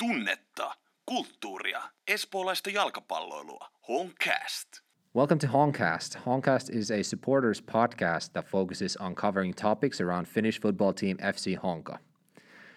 tunnetta, 0.00 0.72
kulttuuria, 1.10 1.82
espoolaista 2.08 2.70
jalkapalloilua. 2.70 3.66
Welcome 5.14 5.38
to 5.38 5.46
Honcast. 5.46 6.16
Honcast 6.24 6.70
is 6.70 6.90
a 6.90 7.02
supporters 7.02 7.60
podcast 7.60 8.32
that 8.32 8.48
focuses 8.48 8.96
on 8.96 9.14
covering 9.14 9.52
topics 9.52 10.00
around 10.00 10.26
Finnish 10.26 10.58
football 10.58 10.94
team 10.94 11.18
FC 11.18 11.58
Honka. 11.58 11.98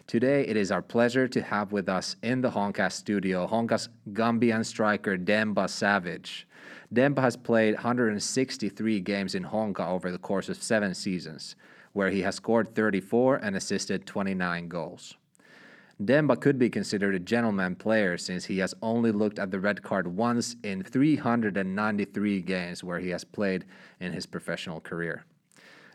Today, 0.05 0.45
it 0.45 0.57
is 0.57 0.69
our 0.69 0.81
pleasure 0.81 1.29
to 1.29 1.41
have 1.41 1.71
with 1.71 1.87
us 1.87 2.17
in 2.23 2.41
the 2.41 2.51
Honcast 2.51 2.91
studio 2.97 3.47
Honka's 3.47 3.87
Gambian 4.11 4.65
striker 4.65 5.15
Demba 5.15 5.69
Savage. 5.69 6.45
Demba 6.91 7.21
has 7.21 7.37
played 7.37 7.75
163 7.75 8.99
games 8.99 9.33
in 9.33 9.45
Honka 9.45 9.87
over 9.87 10.11
the 10.11 10.17
course 10.17 10.49
of 10.49 10.61
seven 10.61 10.93
seasons, 10.93 11.55
where 11.93 12.09
he 12.09 12.23
has 12.23 12.35
scored 12.35 12.75
34 12.75 13.37
and 13.37 13.55
assisted 13.55 14.05
29 14.05 14.67
goals. 14.67 15.15
Demba 16.03 16.35
could 16.35 16.57
be 16.57 16.69
considered 16.71 17.13
a 17.13 17.19
gentleman 17.19 17.75
player 17.75 18.17
since 18.17 18.45
he 18.45 18.57
has 18.57 18.73
only 18.81 19.11
looked 19.11 19.37
at 19.37 19.51
the 19.51 19.59
red 19.59 19.83
card 19.83 20.07
once 20.07 20.55
in 20.63 20.83
393 20.83 22.41
games 22.41 22.83
where 22.83 22.99
he 22.99 23.09
has 23.09 23.23
played 23.23 23.63
in 23.99 24.11
his 24.11 24.25
professional 24.25 24.81
career. 24.81 25.23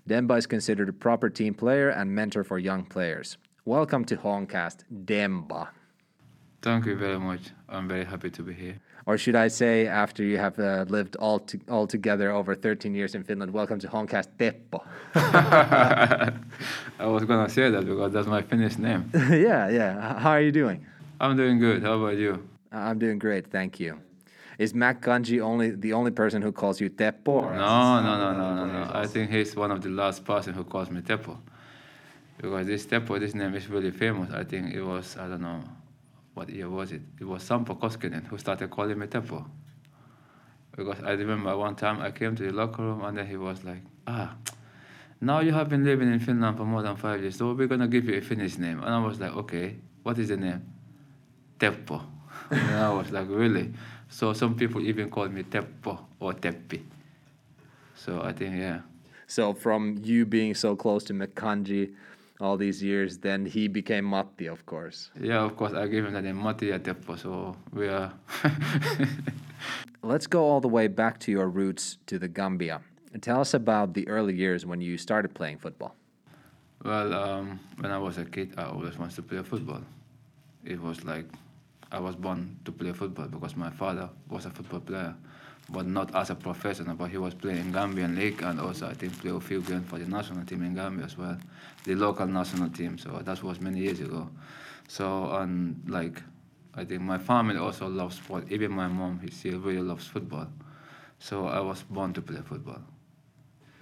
Demba 0.06 0.34
is 0.34 0.46
considered 0.46 0.88
a 0.88 0.92
proper 0.92 1.28
team 1.28 1.52
player 1.52 1.88
and 1.88 2.14
mentor 2.14 2.44
for 2.44 2.58
young 2.58 2.84
players. 2.84 3.38
Welcome 3.64 4.04
to 4.04 4.16
Honcast, 4.16 4.84
Demba. 5.04 5.70
Thank 6.62 6.86
you 6.86 6.96
very 6.96 7.18
much. 7.18 7.50
I'm 7.68 7.88
very 7.88 8.04
happy 8.04 8.30
to 8.30 8.42
be 8.42 8.54
here. 8.54 8.80
Or 9.08 9.16
should 9.16 9.36
I 9.36 9.48
say, 9.48 9.86
after 9.86 10.22
you 10.22 10.36
have 10.36 10.58
uh, 10.58 10.84
lived 10.86 11.16
all, 11.16 11.38
to, 11.38 11.58
all 11.70 11.86
together 11.86 12.30
over 12.30 12.54
13 12.54 12.94
years 12.94 13.14
in 13.14 13.24
Finland, 13.24 13.50
welcome 13.54 13.78
to 13.78 13.88
Honcast, 13.88 14.28
Teppo. 14.38 14.84
I 15.14 17.06
was 17.06 17.24
gonna 17.24 17.48
say 17.48 17.70
that 17.70 17.86
because 17.86 18.12
that's 18.12 18.26
my 18.26 18.42
Finnish 18.42 18.76
name. 18.76 19.10
yeah, 19.14 19.70
yeah. 19.70 20.18
How 20.18 20.32
are 20.32 20.42
you 20.42 20.52
doing? 20.52 20.84
I'm 21.18 21.38
doing 21.38 21.58
good. 21.58 21.82
How 21.82 21.94
about 21.94 22.18
you? 22.18 22.46
I'm 22.70 22.98
doing 22.98 23.18
great, 23.18 23.46
thank 23.50 23.80
you. 23.80 23.98
Is 24.58 24.74
Mac 24.74 25.00
Ganji 25.00 25.40
only 25.40 25.70
the 25.70 25.94
only 25.94 26.10
person 26.10 26.42
who 26.42 26.52
calls 26.52 26.78
you 26.78 26.90
Teppo? 26.90 27.50
No, 27.56 28.02
no, 28.02 28.18
no, 28.18 28.36
no, 28.36 28.54
no, 28.56 28.66
no. 28.66 28.90
I 28.92 29.06
think 29.06 29.30
he's 29.30 29.56
one 29.56 29.70
of 29.70 29.80
the 29.80 29.88
last 29.88 30.22
person 30.26 30.52
who 30.52 30.64
calls 30.64 30.90
me 30.90 31.00
Teppo. 31.00 31.38
Because 32.36 32.66
this 32.66 32.84
Teppo, 32.84 33.18
this 33.18 33.34
name 33.34 33.54
is 33.54 33.68
really 33.68 33.90
famous. 33.90 34.30
I 34.34 34.44
think 34.44 34.74
it 34.74 34.82
was, 34.82 35.16
I 35.16 35.28
don't 35.28 35.40
know, 35.40 35.62
what 36.38 36.48
year 36.50 36.70
was 36.70 36.92
it? 36.92 37.02
It 37.20 37.24
was 37.24 37.42
Sampo 37.42 37.74
Koskinen 37.74 38.24
who 38.28 38.38
started 38.38 38.70
calling 38.70 38.96
me 38.96 39.08
Teppo. 39.08 39.44
Because 40.76 41.02
I 41.02 41.10
remember 41.10 41.56
one 41.56 41.74
time 41.74 42.00
I 42.00 42.12
came 42.12 42.36
to 42.36 42.44
the 42.44 42.52
locker 42.52 42.82
room 42.82 43.02
and 43.02 43.18
then 43.18 43.26
he 43.26 43.36
was 43.36 43.64
like, 43.64 43.82
ah, 44.06 44.36
now 45.20 45.40
you 45.40 45.50
have 45.50 45.68
been 45.68 45.84
living 45.84 46.12
in 46.12 46.20
Finland 46.20 46.56
for 46.56 46.64
more 46.64 46.82
than 46.82 46.94
five 46.94 47.20
years, 47.20 47.36
so 47.36 47.52
we're 47.54 47.66
gonna 47.66 47.88
give 47.88 48.04
you 48.04 48.14
a 48.14 48.20
Finnish 48.20 48.56
name. 48.56 48.78
And 48.78 48.94
I 48.94 49.04
was 49.04 49.18
like, 49.18 49.32
okay, 49.32 49.78
what 50.04 50.16
is 50.20 50.28
the 50.28 50.36
name? 50.36 50.62
Teppo. 51.58 52.00
and 52.50 52.76
I 52.76 52.90
was 52.90 53.10
like, 53.10 53.26
really? 53.28 53.72
So 54.08 54.32
some 54.32 54.54
people 54.54 54.80
even 54.80 55.10
call 55.10 55.28
me 55.28 55.42
Teppo 55.42 55.98
or 56.20 56.34
Teppi. 56.34 56.82
So 57.96 58.22
I 58.22 58.32
think, 58.32 58.54
yeah. 58.54 58.82
So 59.26 59.54
from 59.54 60.00
you 60.04 60.24
being 60.24 60.54
so 60.54 60.76
close 60.76 61.02
to 61.04 61.14
Mekanji 61.14 61.94
all 62.40 62.56
these 62.56 62.82
years, 62.82 63.18
then 63.18 63.46
he 63.46 63.68
became 63.68 64.04
Matti, 64.04 64.46
of 64.46 64.64
course. 64.66 65.10
Yeah, 65.20 65.44
of 65.44 65.56
course, 65.56 65.72
I 65.72 65.86
gave 65.86 66.04
him 66.04 66.12
the 66.12 66.22
name 66.22 66.36
Matti 66.36 66.66
ja 66.66 66.78
Teppo, 66.78 67.18
so 67.18 67.56
we 67.72 67.88
are. 67.88 68.12
Let's 70.02 70.26
go 70.26 70.44
all 70.44 70.60
the 70.60 70.68
way 70.68 70.86
back 70.88 71.18
to 71.20 71.32
your 71.32 71.48
roots 71.48 71.98
to 72.06 72.18
the 72.18 72.28
Gambia. 72.28 72.80
Tell 73.20 73.40
us 73.40 73.54
about 73.54 73.94
the 73.94 74.06
early 74.08 74.34
years 74.34 74.64
when 74.64 74.80
you 74.80 74.96
started 74.96 75.34
playing 75.34 75.58
football. 75.58 75.96
well, 76.84 77.12
um, 77.14 77.58
when 77.78 77.90
I 77.90 77.98
was 77.98 78.18
a 78.18 78.24
kid, 78.24 78.54
I 78.56 78.64
always 78.64 78.96
wanted 78.98 79.16
to 79.16 79.22
play 79.22 79.42
football. 79.42 79.82
It 80.64 80.80
was 80.80 81.04
like 81.04 81.26
I 81.90 81.98
was 81.98 82.14
born 82.16 82.58
to 82.64 82.72
play 82.72 82.92
football 82.92 83.26
because 83.26 83.56
my 83.56 83.70
father 83.70 84.08
was 84.28 84.46
a 84.46 84.50
football 84.50 84.80
player, 84.80 85.14
but 85.70 85.86
not 85.86 86.14
as 86.14 86.30
a 86.30 86.34
professional, 86.34 86.94
but 86.96 87.10
he 87.10 87.18
was 87.18 87.34
playing 87.34 87.58
in 87.58 87.72
Gambian 87.72 88.16
League 88.16 88.42
and 88.42 88.60
also 88.60 88.88
I 88.88 88.94
think 88.94 89.20
play 89.20 89.30
a 89.30 89.40
few 89.40 89.60
games 89.60 89.88
for 89.88 89.98
the 89.98 90.06
national 90.06 90.44
team 90.44 90.62
in 90.62 90.74
Gambia 90.74 91.04
as 91.04 91.18
well, 91.18 91.36
the 91.84 91.94
local 91.94 92.26
national 92.26 92.70
team. 92.70 92.96
So 92.98 93.20
that 93.24 93.42
was 93.42 93.60
many 93.60 93.80
years 93.80 94.00
ago. 94.00 94.28
So 94.88 95.30
and 95.36 95.82
like 95.86 96.22
I 96.74 96.84
think 96.84 97.02
my 97.02 97.18
family 97.18 97.58
also 97.58 97.88
loves 97.88 98.16
sport. 98.16 98.44
Even 98.50 98.70
my 98.72 98.88
mom, 98.88 99.20
she 99.22 99.30
still 99.30 99.58
really 99.60 99.82
loves 99.82 100.06
football. 100.06 100.46
So 101.18 101.46
I 101.46 101.60
was 101.60 101.82
born 101.82 102.12
to 102.14 102.22
play 102.22 102.40
football. 102.40 102.80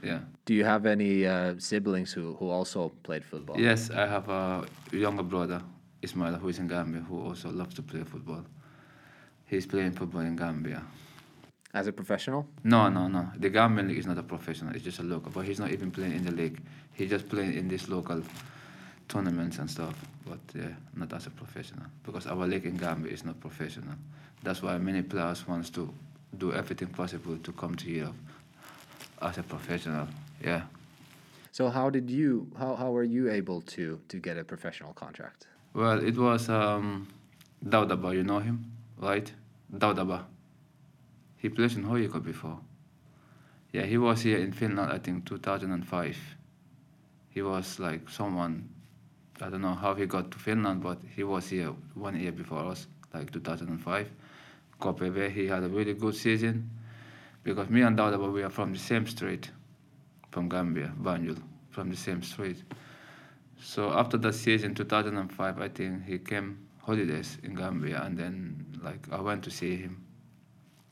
Yeah. 0.03 0.21
Do 0.45 0.55
you 0.55 0.65
have 0.65 0.87
any 0.87 1.27
uh, 1.27 1.55
siblings 1.59 2.13
who, 2.13 2.35
who 2.35 2.49
also 2.49 2.93
played 3.03 3.25
football? 3.25 3.59
Yes, 3.61 3.91
I 3.91 4.07
have 4.07 4.29
a 4.29 4.65
younger 4.93 5.23
brother, 5.23 5.63
Ismail, 6.03 6.35
who 6.35 6.49
is 6.49 6.59
in 6.59 6.69
Gambia, 6.69 7.01
who 7.03 7.21
also 7.23 7.51
loves 7.51 7.75
to 7.75 7.83
play 7.83 8.03
football. 8.05 8.45
He's 9.47 9.67
playing 9.67 9.93
football 9.93 10.23
in 10.23 10.37
Gambia. 10.37 10.83
As 11.77 11.87
a 11.87 11.93
professional? 11.93 12.47
No, 12.65 12.89
no, 12.89 13.07
no. 13.07 13.23
The 13.37 13.51
Gambian 13.51 13.89
league 13.89 13.99
is 13.99 14.07
not 14.07 14.17
a 14.17 14.23
professional. 14.23 14.75
It's 14.75 14.83
just 14.83 14.99
a 14.99 15.03
local. 15.03 15.31
But 15.31 15.45
he's 15.45 15.61
not 15.61 15.71
even 15.73 15.91
playing 15.91 16.15
in 16.15 16.25
the 16.25 16.33
league. 16.33 16.59
He's 16.95 17.11
just 17.11 17.29
playing 17.29 17.53
in 17.53 17.69
these 17.69 17.87
local 17.91 18.23
tournaments 19.09 19.59
and 19.59 19.71
stuff. 19.71 19.95
But 20.27 20.39
yeah, 20.55 20.73
not 20.95 21.13
as 21.13 21.27
a 21.27 21.31
professional 21.31 21.85
because 22.03 22.27
our 22.27 22.47
league 22.47 22.65
in 22.65 22.79
Gambia 22.79 23.13
is 23.13 23.27
not 23.27 23.39
professional. 23.41 23.95
That's 24.43 24.63
why 24.63 24.79
many 24.79 25.03
players 25.03 25.47
wants 25.47 25.69
to 25.71 25.93
do 26.39 26.55
everything 26.55 26.89
possible 26.89 27.37
to 27.37 27.53
come 27.53 27.75
to 27.77 27.91
Europe 27.91 28.15
as 29.21 29.37
a 29.37 29.43
professional. 29.43 30.09
Yeah. 30.43 30.63
So 31.53 31.69
how 31.69 31.91
did 31.91 32.09
you 32.11 32.51
how, 32.59 32.75
how 32.75 32.91
were 32.91 33.05
you 33.17 33.31
able 33.31 33.61
to 33.77 34.01
to 34.09 34.17
get 34.19 34.39
a 34.39 34.45
professional 34.45 34.95
contract? 34.95 35.47
Well, 35.75 35.99
it 36.03 36.17
was 36.17 36.49
um, 36.49 37.07
Dawda 37.63 38.01
Bah, 38.01 38.13
you 38.13 38.25
know 38.25 38.39
him, 38.39 38.65
right? 38.99 39.31
Dawda 39.71 40.05
Bah. 40.09 40.23
He 41.37 41.49
played 41.49 41.73
in 41.73 41.85
Hoyiko 41.85 42.23
before. 42.23 42.59
Yeah, 43.73 43.83
he 43.83 43.99
was 43.99 44.23
here 44.23 44.39
in 44.39 44.53
Finland, 44.53 44.93
I 44.93 44.99
think, 44.99 45.27
2005. 45.27 46.17
He 47.29 47.43
was 47.43 47.79
like 47.79 48.09
someone, 48.09 48.69
I 49.41 49.51
don't 49.51 49.61
know 49.61 49.75
how 49.75 49.95
he 49.95 50.07
got 50.07 50.31
to 50.31 50.39
Finland, 50.39 50.83
but 50.83 50.99
he 51.15 51.25
was 51.25 51.49
here 51.49 51.75
one 51.95 52.19
year 52.19 52.33
before 52.33 52.65
us, 52.65 52.87
like 53.13 53.31
2005. 53.33 54.09
KPV, 54.81 55.31
he 55.31 55.47
had 55.47 55.63
a 55.63 55.69
really 55.69 55.95
good 55.95 56.15
season 56.15 56.71
because 57.43 57.69
me 57.69 57.83
and 57.83 57.97
Dawda 57.97 58.19
Bah, 58.19 58.29
we 58.29 58.43
are 58.43 58.51
from 58.51 58.73
the 58.73 58.79
same 58.79 59.07
street, 59.07 59.51
from 60.31 60.49
Gambia, 60.49 60.93
Banjul, 61.01 61.41
from 61.71 61.91
the 61.91 61.97
same 61.97 62.23
street. 62.23 62.63
So 63.61 63.91
after 63.93 64.17
that 64.19 64.35
season, 64.35 64.75
2005, 64.75 65.61
I 65.61 65.69
think 65.69 66.05
he 66.05 66.19
came 66.19 66.67
holidays 66.79 67.39
in 67.43 67.55
Gambia, 67.55 68.03
and 68.03 68.19
then 68.19 68.67
like 68.83 69.07
I 69.11 69.21
went 69.21 69.45
to 69.45 69.51
see 69.51 69.77
him. 69.77 70.06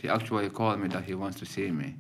He 0.05 0.11
actually 0.11 0.51
called 0.51 0.81
me 0.81 0.89
that 0.89 1.05
he 1.05 1.15
wants 1.15 1.39
to 1.39 1.47
see 1.47 1.71
me. 1.71 1.97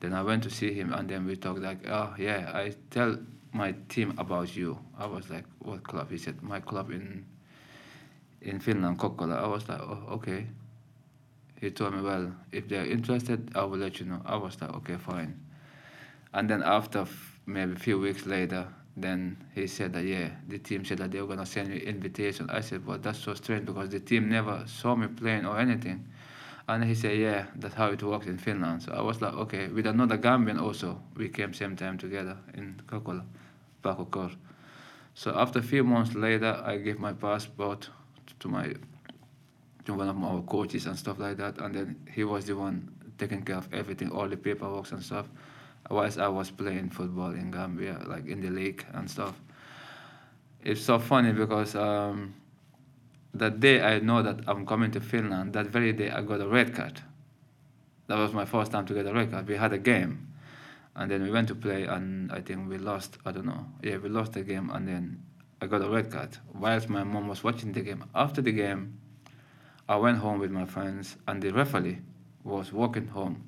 Then 0.00 0.14
I 0.14 0.20
went 0.24 0.42
to 0.42 0.50
see 0.50 0.72
him, 0.72 0.92
and 0.92 1.08
then 1.08 1.26
we 1.26 1.36
talked 1.36 1.60
like, 1.60 1.88
oh 1.88 2.12
yeah, 2.18 2.50
I 2.52 2.72
tell 2.90 3.18
my 3.52 3.72
team 3.88 4.14
about 4.18 4.56
you. 4.56 4.76
I 4.98 5.06
was 5.06 5.30
like, 5.30 5.44
what 5.60 5.84
club? 5.84 6.10
He 6.10 6.18
said, 6.18 6.42
my 6.42 6.58
club 6.58 6.90
in 6.90 7.24
in 8.42 8.58
Finland, 8.58 8.98
Kokkola. 8.98 9.44
I 9.44 9.46
was 9.46 9.68
like, 9.68 9.80
oh 9.80 10.02
okay. 10.14 10.48
He 11.60 11.70
told 11.70 11.94
me, 11.94 12.00
well, 12.02 12.32
if 12.50 12.66
they're 12.66 12.86
interested, 12.86 13.52
I 13.54 13.62
will 13.62 13.78
let 13.78 14.00
you 14.00 14.06
know. 14.06 14.20
I 14.26 14.34
was 14.34 14.60
like, 14.60 14.74
okay, 14.78 14.96
fine. 14.96 15.38
And 16.34 16.50
then 16.50 16.64
after 16.64 17.06
maybe 17.46 17.74
a 17.74 17.78
few 17.78 18.00
weeks 18.00 18.26
later, 18.26 18.66
then 18.96 19.36
he 19.54 19.68
said 19.68 19.92
that 19.92 20.02
yeah, 20.04 20.30
the 20.48 20.58
team 20.58 20.84
said 20.84 20.98
that 20.98 21.12
they 21.12 21.20
were 21.20 21.28
gonna 21.28 21.46
send 21.46 21.68
me 21.68 21.78
invitation. 21.78 22.50
I 22.50 22.60
said, 22.60 22.84
well, 22.84 22.98
that's 22.98 23.20
so 23.20 23.34
strange 23.34 23.66
because 23.66 23.88
the 23.90 24.00
team 24.00 24.28
never 24.28 24.64
saw 24.66 24.96
me 24.96 25.06
playing 25.06 25.46
or 25.46 25.60
anything. 25.60 26.08
And 26.68 26.84
he 26.84 26.94
said, 26.94 27.18
yeah, 27.18 27.46
that's 27.56 27.74
how 27.74 27.86
it 27.90 28.02
works 28.02 28.26
in 28.26 28.38
Finland. 28.38 28.82
So 28.82 28.92
I 28.92 29.00
was 29.02 29.20
like, 29.20 29.34
okay, 29.34 29.68
with 29.68 29.86
another 29.86 30.18
Gambian 30.18 30.60
also, 30.60 31.00
we 31.16 31.28
came 31.28 31.52
same 31.52 31.76
time 31.76 31.98
together 31.98 32.36
in 32.54 32.80
Kokkola, 32.86 33.24
Pakokor. 33.82 34.30
So 35.14 35.32
after 35.36 35.58
a 35.58 35.62
few 35.62 35.84
months 35.84 36.14
later, 36.14 36.62
I 36.64 36.76
gave 36.78 36.98
my 36.98 37.12
passport 37.12 37.90
to 38.38 38.48
my 38.48 38.74
to 39.86 39.94
one 39.94 40.08
of 40.08 40.22
our 40.22 40.42
coaches 40.42 40.86
and 40.86 40.96
stuff 40.96 41.18
like 41.18 41.36
that, 41.38 41.58
and 41.58 41.74
then 41.74 41.96
he 42.12 42.22
was 42.24 42.44
the 42.44 42.54
one 42.54 42.88
taking 43.18 43.42
care 43.42 43.56
of 43.56 43.68
everything, 43.72 44.10
all 44.10 44.28
the 44.28 44.36
paperwork 44.36 44.90
and 44.92 45.02
stuff. 45.02 45.26
Whilst 45.90 46.18
I 46.18 46.28
was 46.28 46.50
playing 46.50 46.90
football 46.90 47.32
in 47.32 47.50
Gambia, 47.50 47.98
like 48.06 48.26
in 48.26 48.40
the 48.40 48.50
league 48.50 48.84
and 48.92 49.10
stuff. 49.10 49.34
It's 50.62 50.82
so 50.82 50.98
funny 50.98 51.32
because 51.32 51.74
um, 51.74 52.34
that 53.34 53.60
day 53.60 53.80
I 53.80 54.00
know 54.00 54.22
that 54.22 54.40
I'm 54.46 54.66
coming 54.66 54.90
to 54.92 55.00
Finland. 55.00 55.52
That 55.52 55.66
very 55.66 55.92
day 55.92 56.10
I 56.10 56.22
got 56.22 56.40
a 56.40 56.48
red 56.48 56.74
card. 56.74 57.00
That 58.08 58.18
was 58.18 58.32
my 58.32 58.44
first 58.44 58.72
time 58.72 58.86
to 58.86 58.94
get 58.94 59.06
a 59.06 59.12
red 59.14 59.30
card. 59.30 59.46
We 59.46 59.56
had 59.56 59.72
a 59.72 59.78
game, 59.78 60.28
and 60.96 61.10
then 61.10 61.22
we 61.22 61.30
went 61.30 61.48
to 61.48 61.54
play, 61.54 61.84
and 61.84 62.32
I 62.32 62.40
think 62.40 62.68
we 62.68 62.76
lost. 62.76 63.18
I 63.24 63.30
don't 63.30 63.46
know. 63.46 63.66
Yeah, 63.82 63.98
we 63.98 64.08
lost 64.08 64.32
the 64.32 64.42
game, 64.42 64.70
and 64.70 64.88
then 64.88 65.22
I 65.60 65.66
got 65.66 65.82
a 65.82 65.88
red 65.88 66.10
card. 66.10 66.38
Whilst 66.52 66.88
my 66.88 67.04
mom 67.04 67.28
was 67.28 67.44
watching 67.44 67.72
the 67.72 67.82
game. 67.82 68.04
After 68.14 68.42
the 68.42 68.52
game, 68.52 68.98
I 69.88 69.96
went 69.96 70.18
home 70.18 70.40
with 70.40 70.50
my 70.50 70.64
friends, 70.64 71.16
and 71.28 71.40
the 71.40 71.52
referee 71.52 71.98
was 72.42 72.72
walking 72.72 73.08
home. 73.08 73.44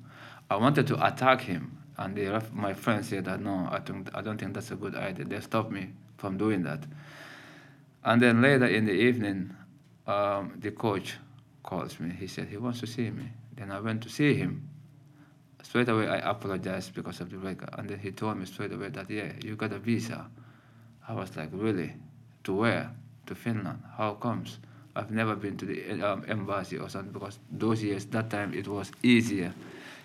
I 0.49 0.55
wanted 0.55 0.87
to 0.87 1.05
attack 1.05 1.41
him, 1.41 1.77
and 1.97 2.15
the 2.15 2.27
ref- 2.27 2.53
my 2.53 2.73
friend 2.73 3.03
said 3.03 3.25
that 3.25 3.41
no, 3.41 3.67
I 3.69 3.79
don't, 3.79 4.09
I 4.13 4.21
don't 4.21 4.37
think 4.37 4.53
that's 4.53 4.71
a 4.71 4.75
good 4.75 4.95
idea. 4.95 5.25
They 5.25 5.41
stopped 5.41 5.71
me 5.71 5.89
from 6.17 6.37
doing 6.37 6.63
that. 6.63 6.85
And 8.05 8.21
then 8.21 8.41
later 8.41 8.65
in 8.65 8.85
the 8.85 8.93
evening, 8.93 9.55
um, 10.07 10.53
the 10.59 10.71
coach 10.71 11.15
calls 11.63 11.99
me. 11.99 12.13
He 12.19 12.27
said 12.27 12.47
he 12.47 12.57
wants 12.57 12.79
to 12.81 12.87
see 12.87 13.09
me. 13.09 13.29
Then 13.55 13.71
I 13.71 13.79
went 13.79 14.03
to 14.03 14.09
see 14.09 14.33
him. 14.33 14.67
Straight 15.61 15.87
away, 15.89 16.07
I 16.07 16.17
apologized 16.29 16.93
because 16.93 17.21
of 17.21 17.29
the 17.29 17.37
record. 17.37 17.69
And 17.77 17.89
then 17.89 17.99
he 17.99 18.11
told 18.11 18.37
me 18.37 18.45
straight 18.45 18.73
away 18.73 18.89
that, 18.89 19.09
yeah, 19.09 19.31
you 19.43 19.55
got 19.55 19.71
a 19.71 19.79
visa. 19.79 20.29
I 21.07 21.13
was 21.13 21.35
like, 21.37 21.49
really? 21.51 21.93
To 22.43 22.53
where? 22.53 22.91
To 23.27 23.35
Finland. 23.35 23.81
How 23.97 24.13
comes? 24.15 24.59
I've 24.95 25.09
never 25.09 25.35
been 25.35 25.57
to 25.57 25.65
the 25.65 26.01
um, 26.01 26.25
embassy 26.27 26.77
or 26.77 26.89
something 26.89 27.13
because 27.13 27.39
those 27.49 27.81
years, 27.81 28.05
that 28.07 28.29
time, 28.29 28.53
it 28.53 28.67
was 28.67 28.91
easier. 29.01 29.53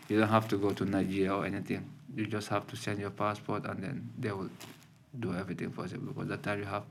You 0.08 0.20
don't 0.20 0.28
have 0.28 0.48
to 0.48 0.56
go 0.56 0.70
to 0.70 0.84
Nigeria 0.84 1.34
or 1.34 1.44
anything. 1.44 1.84
You 2.16 2.26
just 2.26 2.48
have 2.48 2.66
to 2.68 2.76
send 2.76 2.98
your 2.98 3.10
passport 3.10 3.66
and 3.66 3.82
then 3.82 4.08
they 4.18 4.32
will 4.32 4.48
do 5.18 5.34
everything 5.34 5.70
possible 5.70 6.12
because 6.12 6.28
that 6.28 6.42
time 6.42 6.60
you 6.60 6.64
have 6.64 6.84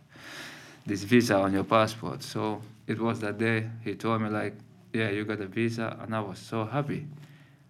this 0.86 1.04
visa 1.04 1.36
on 1.36 1.54
your 1.54 1.64
passport. 1.64 2.22
So 2.22 2.62
it 2.88 3.00
was 3.00 3.20
that 3.20 3.38
day 3.38 3.70
he 3.84 3.96
told 3.96 4.22
me 4.22 4.30
like, 4.30 4.56
yeah, 4.94 5.10
you 5.10 5.26
got 5.26 5.42
a 5.42 5.48
visa, 5.48 5.98
and 6.02 6.16
I 6.16 6.22
was 6.22 6.40
so 6.40 6.66
happy. 6.66 7.08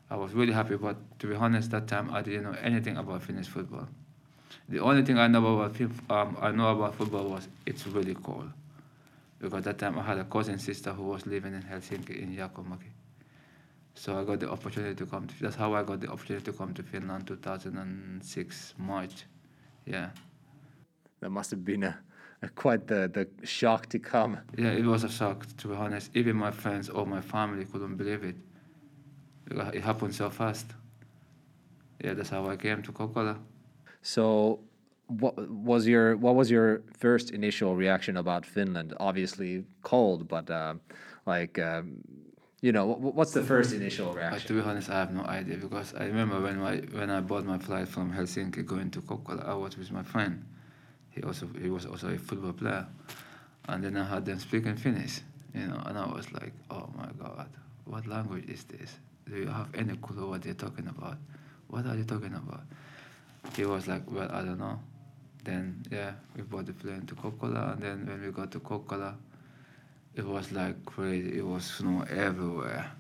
I 0.10 0.16
was 0.16 0.34
really 0.34 0.54
happy, 0.54 0.78
but 0.78 0.96
to 1.20 1.28
be 1.28 1.36
honest, 1.36 1.72
that 1.72 1.88
time 1.88 2.14
I 2.14 2.22
didn't 2.22 2.44
know 2.44 2.56
anything 2.62 2.98
about 2.98 3.24
Finnish 3.24 3.48
football. 3.48 3.88
The 4.70 4.80
only 4.80 5.04
thing 5.04 5.18
I 5.18 5.28
know 5.28 5.60
about 5.60 5.82
um, 6.10 6.38
I 6.40 6.52
know 6.52 6.70
about 6.70 6.96
football 6.96 7.26
was 7.26 7.48
it's 7.66 7.86
really 7.88 8.16
cold, 8.16 8.52
because 9.40 9.64
that 9.64 9.80
time 9.80 9.98
I 9.98 10.04
had 10.04 10.18
a 10.20 10.24
cousin 10.24 10.60
sister 10.60 10.94
who 10.94 11.04
was 11.04 11.26
living 11.26 11.54
in 11.54 11.64
Helsinki 11.64 12.22
in 12.22 12.36
Jakomäki. 12.36 12.92
So 13.96 14.18
I 14.18 14.24
got 14.24 14.40
the 14.40 14.50
opportunity 14.50 14.94
to 14.94 15.06
come. 15.08 15.26
To, 15.26 15.34
that's 15.42 15.56
how 15.56 15.74
I 15.74 15.82
got 15.82 16.00
the 16.00 16.08
opportunity 16.08 16.46
to 16.46 16.54
come 16.54 16.74
to 16.76 16.84
Finland, 16.84 17.28
2006 17.28 18.74
March. 18.78 19.26
Yeah. 19.86 20.10
That 21.20 21.32
must 21.32 21.50
have 21.50 21.66
been 21.66 21.84
a 21.84 21.98
quite 22.56 22.88
the, 22.88 23.10
the 23.14 23.48
shock 23.48 23.88
to 23.88 24.00
come. 24.00 24.40
Yeah, 24.58 24.72
it 24.72 24.86
was 24.86 25.04
a 25.04 25.10
shock, 25.10 25.46
to 25.58 25.68
be 25.68 25.76
honest. 25.76 26.12
Even 26.14 26.36
my 26.36 26.52
friends 26.52 26.90
or 26.90 27.06
my 27.06 27.22
family 27.22 27.66
couldn't 27.66 27.96
believe 27.96 28.24
it. 28.24 28.36
It 29.74 29.82
happened 29.82 30.14
so 30.14 30.30
fast. 30.30 30.68
Yeah, 32.04 32.14
that's 32.14 32.30
how 32.30 32.48
I 32.48 32.58
came 32.58 32.84
to 32.84 32.92
Kokkola. 32.92 33.38
So, 34.02 34.60
what 35.08 35.50
was 35.50 35.88
your 35.88 36.18
what 36.18 36.36
was 36.36 36.52
your 36.52 36.82
first 36.98 37.32
initial 37.32 37.76
reaction 37.76 38.18
about 38.18 38.46
Finland? 38.46 38.94
Obviously 39.00 39.64
cold, 39.82 40.28
but 40.28 40.50
uh, 40.50 40.76
like 41.26 41.58
um, 41.58 42.04
you 42.62 42.72
know, 42.72 42.86
what's 42.86 43.32
the 43.32 43.42
first 43.42 43.74
initial 43.74 44.14
reaction? 44.14 44.42
Uh, 44.44 44.48
to 44.48 44.54
be 44.54 44.70
honest, 44.70 44.90
I 44.90 45.00
have 45.00 45.14
no 45.14 45.24
idea 45.24 45.58
because 45.58 45.94
I 45.96 46.06
remember 46.06 46.42
when 46.42 46.62
I 46.62 46.80
when 46.98 47.10
I 47.10 47.22
bought 47.22 47.46
my 47.46 47.58
flight 47.58 47.88
from 47.88 48.12
Helsinki 48.12 48.66
going 48.66 48.92
to 48.92 49.02
Kokkola, 49.02 49.48
I 49.48 49.54
was 49.54 49.78
with 49.78 49.92
my 49.92 50.04
friend 50.04 50.46
he 51.18 51.24
also 51.24 51.50
he 51.62 51.70
was 51.70 51.86
also 51.86 52.10
a 52.10 52.18
football 52.18 52.54
player, 52.54 52.86
and 53.68 53.84
then 53.84 53.98
I 53.98 54.06
had 54.06 54.26
them 54.26 54.40
speaking 54.40 54.76
Finnish, 54.76 55.22
you 55.54 55.66
know, 55.68 55.82
and 55.86 55.98
I 55.98 56.06
was 56.06 56.32
like, 56.32 56.54
oh 56.70 56.90
my 56.96 57.10
god, 57.20 57.50
what 57.86 58.06
language 58.06 58.46
is 58.48 58.64
this? 58.66 58.96
Do 59.28 59.36
you 59.36 59.48
have 59.48 59.68
any 59.74 59.96
clue 59.98 60.30
what 60.30 60.44
they're 60.44 60.54
talking 60.54 60.88
about? 60.88 61.18
What 61.68 61.86
are 61.86 61.96
they 61.96 62.04
talking 62.04 62.34
about? 62.34 62.62
He 63.56 63.66
was 63.66 63.88
like, 63.88 64.10
well, 64.12 64.30
I 64.32 64.42
don't 64.44 64.60
know. 64.60 64.80
Then 65.44 65.84
yeah, 65.92 66.12
we 66.36 66.44
bought 66.44 66.68
the 66.68 66.74
plane 66.74 67.06
to 67.08 67.16
Kokkola, 67.16 67.74
and 67.74 67.82
then 67.82 68.06
when 68.06 68.22
we 68.22 68.32
got 68.32 68.52
to 68.52 68.60
Kokkola, 68.60 69.16
it 70.16 70.26
was 70.26 70.52
like 70.52 70.86
crazy. 70.86 71.40
It 71.40 71.46
was 71.46 71.66
snow 71.66 72.06
everywhere. 72.10 72.92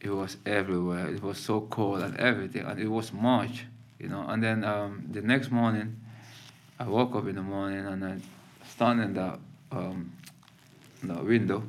It 0.00 0.10
was 0.10 0.36
everywhere. 0.46 1.08
It 1.08 1.22
was 1.22 1.38
so 1.38 1.62
cold 1.62 2.00
and 2.00 2.16
everything, 2.18 2.64
and 2.64 2.78
it 2.78 2.88
was 2.88 3.12
March, 3.12 3.64
you 3.98 4.08
know. 4.08 4.24
And 4.28 4.42
then 4.42 4.62
um, 4.62 5.06
the 5.10 5.22
next 5.22 5.50
morning, 5.50 5.96
I 6.78 6.88
woke 6.88 7.14
up 7.14 7.26
in 7.28 7.36
the 7.36 7.42
morning 7.42 7.86
and 7.86 8.04
I 8.04 8.16
stand 8.66 9.00
in 9.00 9.14
the 9.14 9.38
um, 9.70 10.12
the 11.02 11.22
window, 11.22 11.62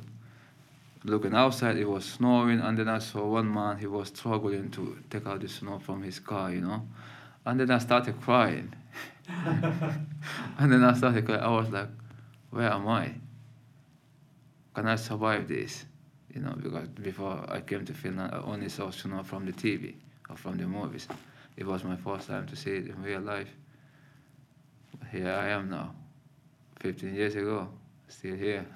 looking 1.04 1.34
outside. 1.34 1.76
It 1.76 1.88
was 1.88 2.04
snowing, 2.04 2.60
and 2.60 2.76
then 2.76 2.88
I 2.88 2.98
saw 2.98 3.24
one 3.24 3.52
man. 3.52 3.78
He 3.78 3.86
was 3.86 4.08
struggling 4.08 4.70
to 4.72 4.98
take 5.08 5.26
out 5.26 5.40
the 5.40 5.48
snow 5.48 5.78
from 5.78 6.02
his 6.02 6.18
car, 6.18 6.50
you 6.50 6.60
know. 6.60 6.88
And 7.44 7.60
then 7.60 7.70
I 7.70 7.78
started 7.78 8.20
crying. 8.20 8.72
and 9.28 10.72
then 10.72 10.82
I 10.82 10.94
started 10.94 11.24
crying. 11.24 11.42
I 11.42 11.50
was 11.50 11.70
like, 11.70 11.88
"Where 12.50 12.70
am 12.72 12.88
I? 12.88 13.12
Can 14.74 14.88
I 14.88 14.96
survive 14.96 15.46
this?" 15.46 15.84
You 16.34 16.40
know, 16.40 16.54
because 16.60 16.88
before 16.88 17.44
I 17.48 17.60
came 17.60 17.84
to 17.84 17.94
Finland, 17.94 18.34
I 18.34 18.38
only 18.40 18.68
saw 18.68 18.90
snow 18.90 19.22
from 19.22 19.46
the 19.46 19.52
TV 19.52 19.94
or 20.28 20.36
from 20.36 20.56
the 20.56 20.66
movies. 20.66 21.06
It 21.56 21.64
was 21.64 21.84
my 21.84 21.96
first 21.96 22.26
time 22.26 22.46
to 22.46 22.56
see 22.56 22.72
it 22.76 22.88
in 22.88 23.02
real 23.02 23.20
life 23.20 23.48
here 25.10 25.30
I 25.30 25.48
am 25.48 25.70
now. 25.70 25.94
15 26.80 27.14
years 27.14 27.34
ago, 27.34 27.68
still 28.08 28.36
here. 28.36 28.66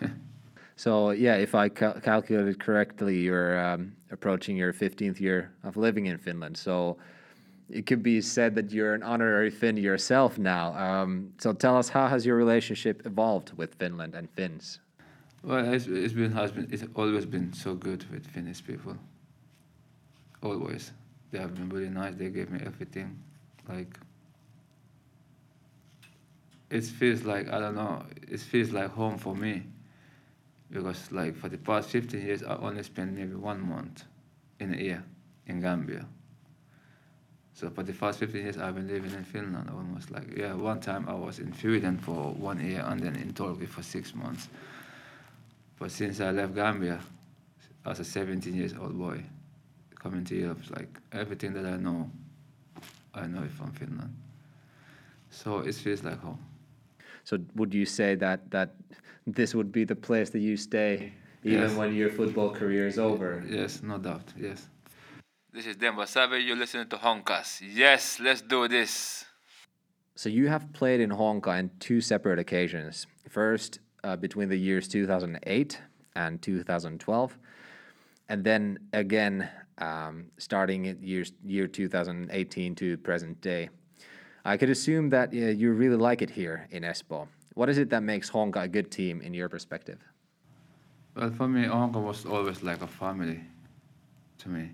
so 0.76 1.10
yeah, 1.10 1.36
if 1.36 1.54
I 1.54 1.68
cal- 1.68 2.00
calculated 2.00 2.58
correctly, 2.58 3.18
you're 3.18 3.58
um, 3.58 3.92
approaching 4.10 4.56
your 4.56 4.72
15th 4.72 5.20
year 5.20 5.52
of 5.62 5.76
living 5.76 6.06
in 6.06 6.18
Finland. 6.18 6.56
So 6.56 6.96
it 7.70 7.86
could 7.86 8.02
be 8.02 8.20
said 8.20 8.54
that 8.54 8.70
you're 8.72 8.94
an 8.94 9.02
honorary 9.02 9.50
Finn 9.50 9.76
yourself 9.76 10.38
now. 10.38 10.74
Um, 10.74 11.32
so 11.38 11.52
tell 11.52 11.76
us, 11.76 11.88
how 11.88 12.08
has 12.08 12.26
your 12.26 12.36
relationship 12.36 13.06
evolved 13.06 13.52
with 13.56 13.74
Finland 13.74 14.14
and 14.14 14.28
Finns? 14.30 14.80
Well, 15.42 15.72
it's, 15.72 15.86
it's 15.86 16.14
been 16.14 16.32
has 16.32 16.52
been 16.52 16.68
it's 16.70 16.84
always 16.94 17.26
been 17.26 17.52
so 17.52 17.74
good 17.74 18.04
with 18.10 18.26
Finnish 18.26 18.64
people. 18.64 18.96
Always, 20.42 20.92
they 21.30 21.38
have 21.38 21.54
been 21.54 21.68
really 21.68 21.90
nice. 21.90 22.14
They 22.14 22.30
gave 22.30 22.50
me 22.50 22.60
everything, 22.64 23.18
like 23.68 23.98
it 26.74 26.84
feels 26.84 27.22
like 27.22 27.48
I 27.50 27.60
don't 27.60 27.76
know. 27.76 28.04
It 28.28 28.40
feels 28.40 28.70
like 28.72 28.90
home 28.90 29.16
for 29.16 29.34
me, 29.36 29.62
because 30.70 31.12
like 31.12 31.36
for 31.36 31.48
the 31.48 31.56
past 31.56 31.88
15 31.90 32.20
years, 32.20 32.42
I 32.42 32.56
only 32.56 32.82
spent 32.82 33.12
maybe 33.12 33.34
one 33.34 33.60
month 33.60 34.02
in 34.58 34.74
a 34.74 34.76
year 34.76 35.04
in 35.46 35.60
Gambia. 35.60 36.04
So 37.52 37.70
for 37.70 37.84
the 37.84 37.92
past 37.92 38.18
15 38.18 38.42
years, 38.42 38.58
I've 38.58 38.74
been 38.74 38.88
living 38.88 39.12
in 39.12 39.22
Finland 39.22 39.70
almost 39.70 40.10
like 40.10 40.36
yeah. 40.36 40.52
One 40.54 40.80
time 40.80 41.08
I 41.08 41.14
was 41.14 41.38
in 41.38 41.54
Sweden 41.54 41.96
for 41.96 42.32
one 42.32 42.58
year 42.60 42.84
and 42.84 43.00
then 43.00 43.14
in 43.14 43.32
Turkey 43.32 43.66
for 43.66 43.84
six 43.84 44.12
months. 44.12 44.48
But 45.78 45.92
since 45.92 46.20
I 46.20 46.32
left 46.32 46.56
Gambia, 46.56 47.00
as 47.86 48.00
a 48.00 48.04
17 48.04 48.52
years 48.52 48.74
old 48.74 48.98
boy, 48.98 49.22
coming 49.94 50.24
to 50.24 50.34
Europe, 50.34 50.58
like 50.70 50.98
everything 51.12 51.52
that 51.52 51.66
I 51.66 51.76
know, 51.76 52.10
I 53.14 53.26
know 53.28 53.42
it 53.44 53.52
from 53.52 53.70
Finland. 53.72 54.12
So 55.30 55.58
it 55.58 55.74
feels 55.76 56.02
like 56.02 56.18
home. 56.20 56.38
So 57.24 57.38
would 57.54 57.74
you 57.74 57.86
say 57.86 58.14
that 58.16 58.50
that 58.50 58.74
this 59.26 59.54
would 59.54 59.72
be 59.72 59.84
the 59.84 59.96
place 59.96 60.30
that 60.30 60.40
you 60.40 60.56
stay 60.56 61.12
even 61.42 61.60
yes. 61.60 61.74
when 61.74 61.94
your 61.94 62.10
football 62.10 62.50
career 62.50 62.86
is 62.86 62.98
over? 62.98 63.42
Yes, 63.48 63.82
no 63.82 63.98
doubt. 63.98 64.32
Yes. 64.36 64.68
This 65.52 65.66
is 65.66 65.76
Demba 65.76 66.06
Savage. 66.06 66.44
You're 66.44 66.56
listening 66.56 66.88
to 66.88 66.96
Honcast. 66.96 67.62
Yes, 67.62 68.18
let's 68.20 68.42
do 68.42 68.66
this. 68.66 69.24
So 70.16 70.28
you 70.28 70.48
have 70.48 70.72
played 70.72 71.00
in 71.00 71.10
Honka 71.10 71.48
on 71.48 71.70
two 71.80 72.00
separate 72.00 72.38
occasions. 72.38 73.06
First, 73.28 73.80
uh, 74.04 74.16
between 74.16 74.48
the 74.48 74.56
years 74.56 74.86
2008 74.88 75.80
and 76.14 76.40
2012, 76.40 77.38
and 78.28 78.44
then 78.44 78.78
again 78.92 79.48
um, 79.78 80.26
starting 80.38 80.86
in 80.86 81.02
years 81.02 81.32
year 81.44 81.66
2018 81.66 82.74
to 82.76 82.96
present 82.98 83.40
day. 83.40 83.70
I 84.44 84.58
could 84.58 84.68
assume 84.68 85.08
that 85.10 85.32
uh, 85.32 85.36
you 85.36 85.72
really 85.72 85.96
like 85.96 86.20
it 86.20 86.30
here 86.30 86.68
in 86.70 86.82
Espoo. 86.82 87.26
What 87.54 87.68
is 87.70 87.78
it 87.78 87.88
that 87.90 88.02
makes 88.02 88.30
Honka 88.30 88.64
a 88.64 88.68
good 88.68 88.90
team 88.90 89.22
in 89.22 89.32
your 89.32 89.48
perspective? 89.48 89.98
Well, 91.16 91.30
for 91.30 91.48
me, 91.48 91.64
Honka 91.64 92.02
was 92.02 92.26
always 92.26 92.62
like 92.62 92.82
a 92.82 92.86
family 92.86 93.40
to 94.38 94.48
me. 94.48 94.70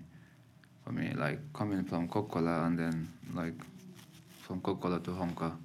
For 0.83 0.91
me, 0.91 1.13
like 1.15 1.39
coming 1.53 1.83
from 1.83 2.09
Kokkola 2.09 2.67
and 2.67 2.77
then 2.77 3.07
like 3.33 3.53
from 4.41 4.59
Kokkola 4.61 5.01
to 5.03 5.11
Honka, 5.11 5.55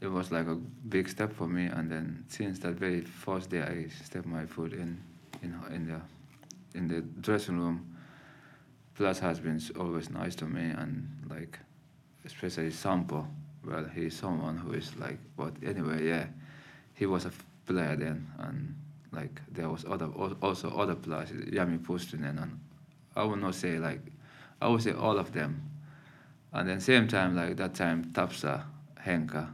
it 0.00 0.08
was 0.08 0.30
like 0.30 0.46
a 0.48 0.56
big 0.88 1.08
step 1.08 1.32
for 1.32 1.46
me. 1.46 1.66
And 1.66 1.90
then 1.90 2.24
since 2.28 2.58
that 2.58 2.74
very 2.74 3.00
first 3.00 3.48
day 3.48 3.62
I 3.62 3.86
stepped 4.04 4.26
my 4.26 4.44
foot 4.44 4.72
in 4.72 5.00
in 5.42 5.54
in 5.72 5.86
the 5.86 6.00
in 6.78 6.88
the 6.88 7.00
dressing 7.22 7.58
room, 7.58 7.96
Plus 8.94 9.18
has 9.20 9.40
been 9.40 9.60
always 9.78 10.10
nice 10.10 10.34
to 10.34 10.46
me 10.46 10.70
and 10.70 11.08
like 11.30 11.58
especially 12.26 12.70
Sampo, 12.70 13.26
well, 13.64 13.84
he's 13.94 14.16
someone 14.16 14.56
who 14.56 14.72
is 14.72 14.94
like, 14.96 15.18
but 15.36 15.52
anyway, 15.64 16.06
yeah, 16.06 16.26
he 16.94 17.06
was 17.06 17.24
a 17.24 17.32
player 17.66 17.96
then, 17.96 18.26
and 18.38 18.74
like 19.12 19.40
there 19.50 19.68
was 19.68 19.84
other 19.84 20.06
also 20.42 20.70
other 20.70 20.94
players, 20.94 21.30
Jami 21.52 21.78
Puustinen, 21.78 22.42
and 22.42 22.60
I 23.14 23.24
would 23.24 23.40
not 23.40 23.54
say 23.54 23.78
like, 23.78 24.00
I 24.60 24.68
would 24.68 24.82
say 24.82 24.92
all 24.92 25.18
of 25.18 25.32
them, 25.32 25.62
and 26.52 26.68
then 26.68 26.80
same 26.80 27.08
time 27.08 27.36
like 27.36 27.56
that 27.56 27.74
time 27.74 28.04
Tapsa, 28.12 28.64
Henka, 29.04 29.48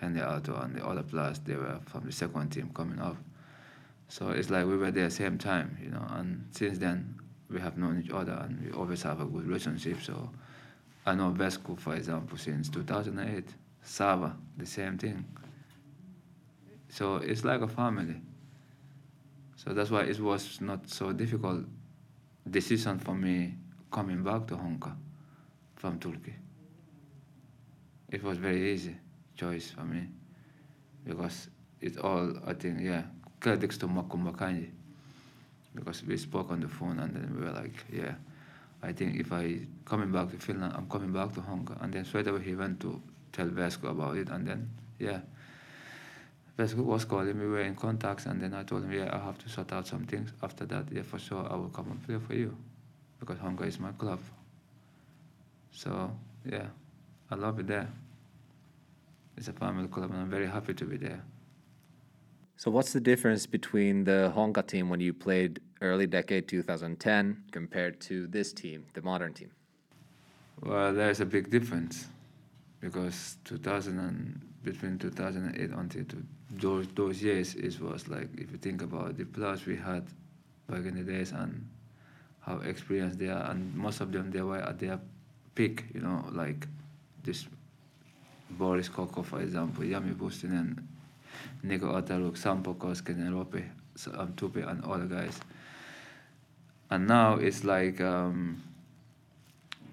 and 0.00 0.16
the 0.16 0.28
other 0.28 0.54
and 0.54 0.74
the 0.74 0.84
other 0.84 1.02
players 1.02 1.38
they 1.40 1.54
were 1.54 1.78
from 1.86 2.04
the 2.04 2.12
second 2.12 2.50
team 2.50 2.70
coming 2.74 2.98
up, 2.98 3.16
so 4.08 4.30
it's 4.30 4.50
like 4.50 4.66
we 4.66 4.76
were 4.76 4.90
there 4.90 5.10
same 5.10 5.38
time, 5.38 5.78
you 5.82 5.90
know, 5.90 6.04
and 6.10 6.46
since 6.50 6.78
then 6.78 7.14
we 7.50 7.60
have 7.60 7.78
known 7.78 8.02
each 8.04 8.10
other 8.10 8.32
and 8.44 8.64
we 8.64 8.72
always 8.72 9.02
have 9.02 9.20
a 9.20 9.24
good 9.24 9.46
relationship, 9.46 10.02
so. 10.02 10.30
I 11.06 11.14
know 11.14 11.30
Vesku, 11.30 11.78
for 11.78 11.94
example, 11.94 12.36
since 12.36 12.68
2008. 12.68 13.44
Sava, 13.82 14.36
the 14.56 14.66
same 14.66 14.98
thing. 14.98 15.24
So 16.90 17.16
it's 17.16 17.44
like 17.44 17.62
a 17.62 17.68
family. 17.68 18.20
So 19.56 19.72
that's 19.72 19.90
why 19.90 20.02
it 20.02 20.20
was 20.20 20.60
not 20.60 20.88
so 20.88 21.12
difficult 21.12 21.64
decision 22.48 22.98
for 22.98 23.14
me 23.14 23.54
coming 23.90 24.22
back 24.22 24.46
to 24.48 24.56
Honka 24.56 24.94
from 25.76 25.98
Turkey. 25.98 26.34
It 28.10 28.22
was 28.22 28.38
very 28.38 28.72
easy 28.72 28.96
choice 29.36 29.70
for 29.70 29.82
me 29.82 30.08
because 31.04 31.48
it's 31.80 31.96
all 31.96 32.32
I 32.46 32.54
think 32.54 32.80
yeah 32.80 33.02
credits 33.40 33.78
to 33.78 33.86
Macoumba 33.86 34.36
Kandji 34.36 34.70
because 35.74 36.02
we 36.04 36.16
spoke 36.16 36.50
on 36.50 36.60
the 36.60 36.68
phone 36.68 36.98
and 36.98 37.14
then 37.14 37.36
we 37.36 37.44
were 37.46 37.52
like 37.52 37.74
yeah 37.92 38.14
I 38.82 38.92
think 38.92 39.18
if 39.18 39.32
I 39.32 39.60
coming 39.84 40.12
back 40.12 40.30
to 40.30 40.36
Finland 40.38 40.74
I'm 40.76 40.88
coming 40.88 41.12
back 41.12 41.32
to 41.34 41.40
Honka. 41.40 41.82
And 41.82 41.92
then 41.92 42.04
straight 42.04 42.26
away 42.26 42.42
he 42.42 42.54
went 42.54 42.80
to 42.80 43.00
tell 43.32 43.46
Vesku 43.46 43.90
about 43.90 44.16
it. 44.16 44.28
And 44.28 44.46
then 44.46 44.70
yeah. 44.98 45.20
Vesku 46.58 46.84
was 46.84 47.04
calling 47.04 47.38
me 47.38 47.46
we 47.46 47.52
were 47.52 47.60
in 47.60 47.74
contacts 47.76 48.26
and 48.26 48.40
then 48.40 48.54
I 48.54 48.64
told 48.64 48.84
him 48.84 48.92
yeah 48.92 49.10
I 49.12 49.18
have 49.18 49.38
to 49.38 49.48
sort 49.48 49.72
out 49.72 49.86
some 49.86 50.04
things 50.04 50.32
after 50.42 50.64
that. 50.66 50.86
Yeah 50.92 51.02
for 51.02 51.18
sure 51.18 51.46
I 51.50 51.56
will 51.56 51.70
come 51.70 51.90
and 51.90 52.02
play 52.06 52.18
for 52.18 52.34
you. 52.34 52.56
Because 53.20 53.38
Honka 53.38 53.66
is 53.66 53.80
my 53.80 53.92
club. 53.92 54.20
So 55.72 56.10
yeah. 56.44 56.66
I 57.30 57.34
love 57.34 57.58
it 57.58 57.66
there. 57.66 57.88
It's 59.36 59.48
a 59.48 59.52
family 59.52 59.88
club 59.88 60.10
and 60.10 60.20
I'm 60.20 60.30
very 60.30 60.46
happy 60.46 60.74
to 60.74 60.84
be 60.84 60.96
there. 60.96 61.22
So, 62.58 62.72
what's 62.72 62.92
the 62.92 62.98
difference 62.98 63.46
between 63.46 64.02
the 64.02 64.32
Honka 64.34 64.66
team 64.66 64.88
when 64.88 64.98
you 64.98 65.14
played 65.14 65.60
early 65.80 66.08
decade 66.08 66.48
2010 66.48 67.44
compared 67.52 68.00
to 68.00 68.26
this 68.26 68.52
team, 68.52 68.84
the 68.94 69.00
modern 69.00 69.32
team? 69.32 69.52
Well, 70.60 70.92
there's 70.92 71.20
a 71.20 71.24
big 71.24 71.50
difference 71.50 72.08
because 72.80 73.36
2000 73.44 74.00
and 74.00 74.40
between 74.64 74.98
2008 74.98 75.70
until 75.70 76.04
to 76.06 76.16
those 76.50 76.88
those 76.96 77.22
years, 77.22 77.54
it 77.54 77.80
was 77.80 78.08
like 78.08 78.28
if 78.36 78.50
you 78.50 78.58
think 78.58 78.82
about 78.82 79.16
the 79.16 79.24
players 79.24 79.64
we 79.64 79.76
had 79.76 80.04
back 80.68 80.84
in 80.84 80.96
the 80.96 81.04
days 81.04 81.30
and 81.30 81.64
how 82.40 82.56
experienced 82.58 83.20
they 83.20 83.28
are, 83.28 83.52
and 83.52 83.72
most 83.76 84.00
of 84.00 84.10
them 84.10 84.32
they 84.32 84.42
were 84.42 84.58
at 84.58 84.80
their 84.80 84.98
peak, 85.54 85.84
you 85.94 86.00
know, 86.00 86.24
like 86.32 86.66
this 87.22 87.46
Boris 88.50 88.88
Koko, 88.88 89.22
for 89.22 89.40
example, 89.42 89.84
Jami 89.84 90.14
Puustinen, 90.14 90.87
Nico 91.62 91.92
Otaluk, 91.92 92.36
Sampo 92.36 92.74
Koskinen, 92.74 93.34
Rope, 93.34 93.62
um, 94.16 94.32
Tupe, 94.34 94.56
and 94.56 94.84
all 94.84 94.98
the 94.98 95.06
guys. 95.06 95.40
And 96.90 97.06
now 97.06 97.34
it's 97.34 97.64
like 97.64 98.00
um, 98.00 98.62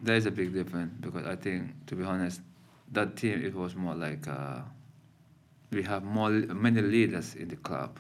there's 0.02 0.26
a 0.26 0.32
big 0.32 0.54
difference 0.54 0.94
because 1.00 1.26
I 1.26 1.36
think, 1.36 1.72
to 1.88 1.96
be 1.96 2.04
honest, 2.04 2.42
that 2.92 3.16
team 3.18 3.44
it 3.44 3.54
was 3.54 3.76
more 3.76 3.96
like 3.96 4.28
uh, 4.28 4.60
we 5.72 5.84
have 5.84 6.04
more 6.04 6.30
many 6.30 6.82
leaders 6.82 7.36
in 7.36 7.50
the 7.50 7.58
club. 7.58 8.00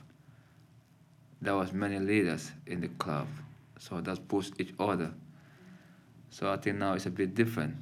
There 1.41 1.55
was 1.55 1.73
many 1.73 1.99
leaders 1.99 2.51
in 2.65 2.81
the 2.81 2.87
club, 2.87 3.27
so 3.79 4.01
that 4.01 4.27
pushed 4.27 4.53
each 4.59 4.73
other. 4.79 5.11
So 6.29 6.51
I 6.51 6.57
think 6.57 6.77
now 6.77 6.93
it's 6.93 7.05
a 7.05 7.11
bit 7.11 7.35
different 7.35 7.75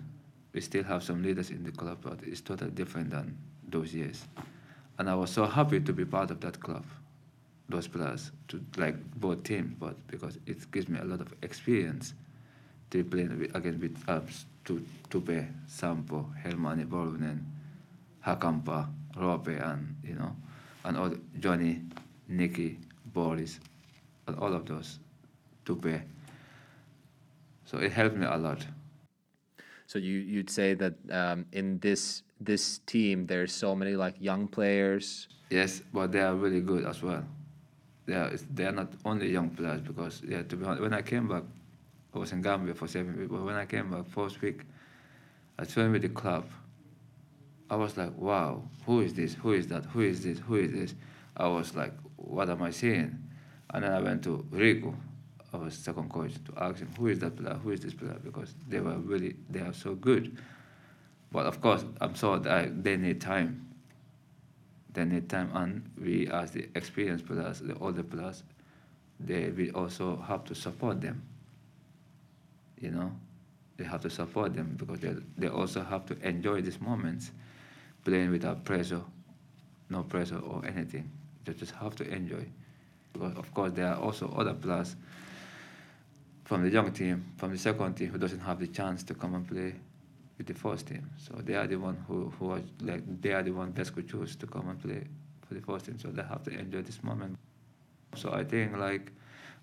we 0.54 0.62
still 0.62 0.84
have 0.84 1.04
some 1.04 1.24
leaders 1.24 1.50
in 1.50 1.64
the 1.64 1.72
club, 1.72 1.98
but 2.02 2.20
it's 2.24 2.42
totally 2.42 2.72
different 2.72 3.10
than 3.10 3.38
those 3.68 3.94
years. 3.94 4.26
And 5.00 5.10
I 5.10 5.16
was 5.16 5.32
so 5.32 5.46
happy 5.46 5.80
to 5.80 5.94
be 5.94 6.06
part 6.06 6.32
of 6.32 6.40
that 6.42 6.60
club, 6.60 6.86
those 7.68 7.88
players, 7.88 8.32
to 8.50 8.64
like 8.78 8.96
both 9.16 9.44
teams, 9.44 9.76
but 9.80 9.96
because 10.08 10.38
it 10.46 10.72
gives 10.72 10.88
me 10.88 11.00
a 11.00 11.04
lot 11.04 11.22
of 11.22 11.34
experience 11.42 12.14
to 12.92 13.04
play 13.04 13.24
against 13.54 13.80
with 13.80 13.98
ups 14.08 14.46
to 14.66 14.86
Tupe, 15.10 15.48
Sampo, 15.68 16.30
Helmani, 16.44 16.86
Borunen, 16.86 17.40
Hakampa, 18.26 18.88
Rope, 19.18 19.48
and 19.48 19.96
you 20.04 20.16
know, 20.16 20.36
and 20.86 20.98
all 20.98 21.12
Johnny, 21.40 21.82
Nicky, 22.28 22.78
Boris, 23.14 23.60
and 24.28 24.38
all 24.38 24.54
of 24.54 24.66
those, 24.66 25.00
Tupe. 25.66 26.02
So 27.66 27.80
it 27.80 27.92
helped 27.92 28.16
me 28.16 28.28
a 28.28 28.38
lot. 28.38 28.66
So 29.88 30.00
you 30.00 30.20
you'd 30.20 30.50
say 30.50 30.76
that 30.76 30.94
um, 31.12 31.46
in 31.52 31.80
this 31.80 32.24
this 32.44 32.80
team 32.86 33.26
there's 33.28 33.54
so 33.54 33.76
many 33.76 33.96
like 33.96 34.16
young 34.20 34.48
players. 34.48 35.28
Yes, 35.50 35.82
but 35.94 36.12
they 36.12 36.22
are 36.22 36.36
really 36.36 36.62
good 36.62 36.86
as 36.86 37.02
well. 37.02 37.24
They 38.06 38.16
are 38.16 38.32
they 38.54 38.66
are 38.66 38.72
not 38.72 38.92
only 39.06 39.32
young 39.32 39.50
players 39.50 39.82
because 39.82 40.22
yeah 40.28 40.44
to 40.44 40.56
be 40.56 40.66
honest 40.66 40.82
when 40.82 40.94
I 40.94 41.02
came 41.02 41.28
back 41.28 41.44
I 42.14 42.20
was 42.20 42.32
in 42.32 42.42
Gambia 42.42 42.74
for 42.74 42.88
seven 42.88 43.18
weeks 43.18 43.32
but 43.32 43.44
when 43.44 43.56
I 43.56 43.66
came 43.66 43.92
back 43.92 44.08
first 44.08 44.42
week 44.42 44.62
I 45.58 45.64
trained 45.64 45.94
with 45.94 46.02
the 46.02 46.10
club. 46.10 46.46
I 47.70 47.76
was 47.76 47.98
like 47.98 48.16
wow 48.18 48.62
who 48.86 49.02
is 49.02 49.14
this 49.14 49.34
who 49.36 49.54
is 49.54 49.68
that 49.68 49.86
who 49.86 50.02
is 50.02 50.24
this 50.24 50.40
who 50.40 50.56
is 50.56 50.72
this 50.72 50.96
I 51.38 51.48
was 51.48 51.76
like 51.76 51.94
what 52.18 52.50
am 52.50 52.62
I 52.62 52.72
seeing 52.72 53.18
and 53.74 53.84
then 53.84 53.92
I 53.92 54.02
went 54.02 54.24
to 54.24 54.46
Riku 54.52 54.94
our 55.54 55.70
second 55.70 56.10
coach 56.10 56.34
to 56.46 56.54
ask 56.58 56.80
him 56.80 56.90
who 56.98 57.08
is 57.08 57.20
that 57.20 57.36
player, 57.36 57.56
who 57.56 57.72
is 57.72 57.82
this 57.82 57.94
player, 57.94 58.18
because 58.24 58.56
they 58.68 58.80
were 58.80 58.98
really 58.98 59.36
they 59.50 59.60
are 59.60 59.74
so 59.74 59.96
good. 59.96 60.38
But 61.34 61.48
of 61.48 61.60
course, 61.60 61.84
I'm 62.00 62.14
sure 62.14 62.38
that 62.38 62.84
they 62.84 62.96
need 62.96 63.20
time. 63.20 63.68
They 64.94 65.04
need 65.04 65.28
time, 65.28 65.50
and 65.56 65.90
we 66.00 66.28
as 66.28 66.52
the 66.52 66.70
experienced 66.76 67.26
players, 67.26 67.60
the 67.60 67.76
older 67.80 68.04
players, 68.04 68.44
they 69.20 69.50
we 69.50 69.72
also 69.72 70.18
have 70.28 70.46
to 70.46 70.56
support 70.56 71.02
them. 71.02 71.24
You 72.80 72.92
know, 72.92 73.12
they 73.78 73.84
have 73.84 74.02
to 74.02 74.12
support 74.12 74.54
them 74.54 74.76
because 74.78 75.00
they 75.00 75.16
they 75.36 75.48
also 75.48 75.84
have 75.84 76.06
to 76.06 76.28
enjoy 76.28 76.62
these 76.62 76.80
moments, 76.80 77.32
playing 78.06 78.30
without 78.30 78.64
pressure, 78.64 79.02
no 79.90 80.04
pressure 80.04 80.38
or 80.38 80.64
anything. 80.68 81.10
They 81.46 81.54
just 81.54 81.74
have 81.74 81.96
to 81.96 82.08
enjoy. 82.08 82.46
Because 83.12 83.36
of 83.36 83.52
course 83.56 83.72
there 83.74 83.88
are 83.88 84.00
also 84.00 84.32
other 84.38 84.54
players 84.54 84.96
from 86.44 86.62
the 86.62 86.70
young 86.70 86.92
team, 86.92 87.26
from 87.38 87.52
the 87.52 87.58
second 87.58 87.96
team, 87.96 88.10
who 88.10 88.20
doesn't 88.20 88.42
have 88.42 88.60
the 88.60 88.68
chance 88.68 89.02
to 89.06 89.16
come 89.16 89.34
and 89.34 89.48
play 89.48 89.74
with 90.44 90.56
the 90.56 90.62
first 90.62 90.88
team. 90.88 91.10
So 91.18 91.36
they 91.42 91.56
are 91.56 91.68
the 91.68 91.78
one 91.78 91.98
who, 92.08 92.32
who 92.38 92.52
are 92.52 92.62
like 92.82 93.04
they 93.22 93.32
are 93.32 93.44
the 93.44 93.52
one 93.52 93.74
could 93.74 94.10
choose 94.10 94.36
to 94.36 94.48
come 94.48 94.70
and 94.70 94.82
play 94.82 95.04
for 95.48 95.54
the 95.54 95.62
first 95.62 95.86
team. 95.86 95.98
So 96.00 96.10
they 96.10 96.24
have 96.24 96.44
to 96.44 96.52
enjoy 96.52 96.82
this 96.82 97.04
moment. 97.04 97.38
So 98.16 98.32
I 98.34 98.44
think 98.44 98.78
like 98.78 99.12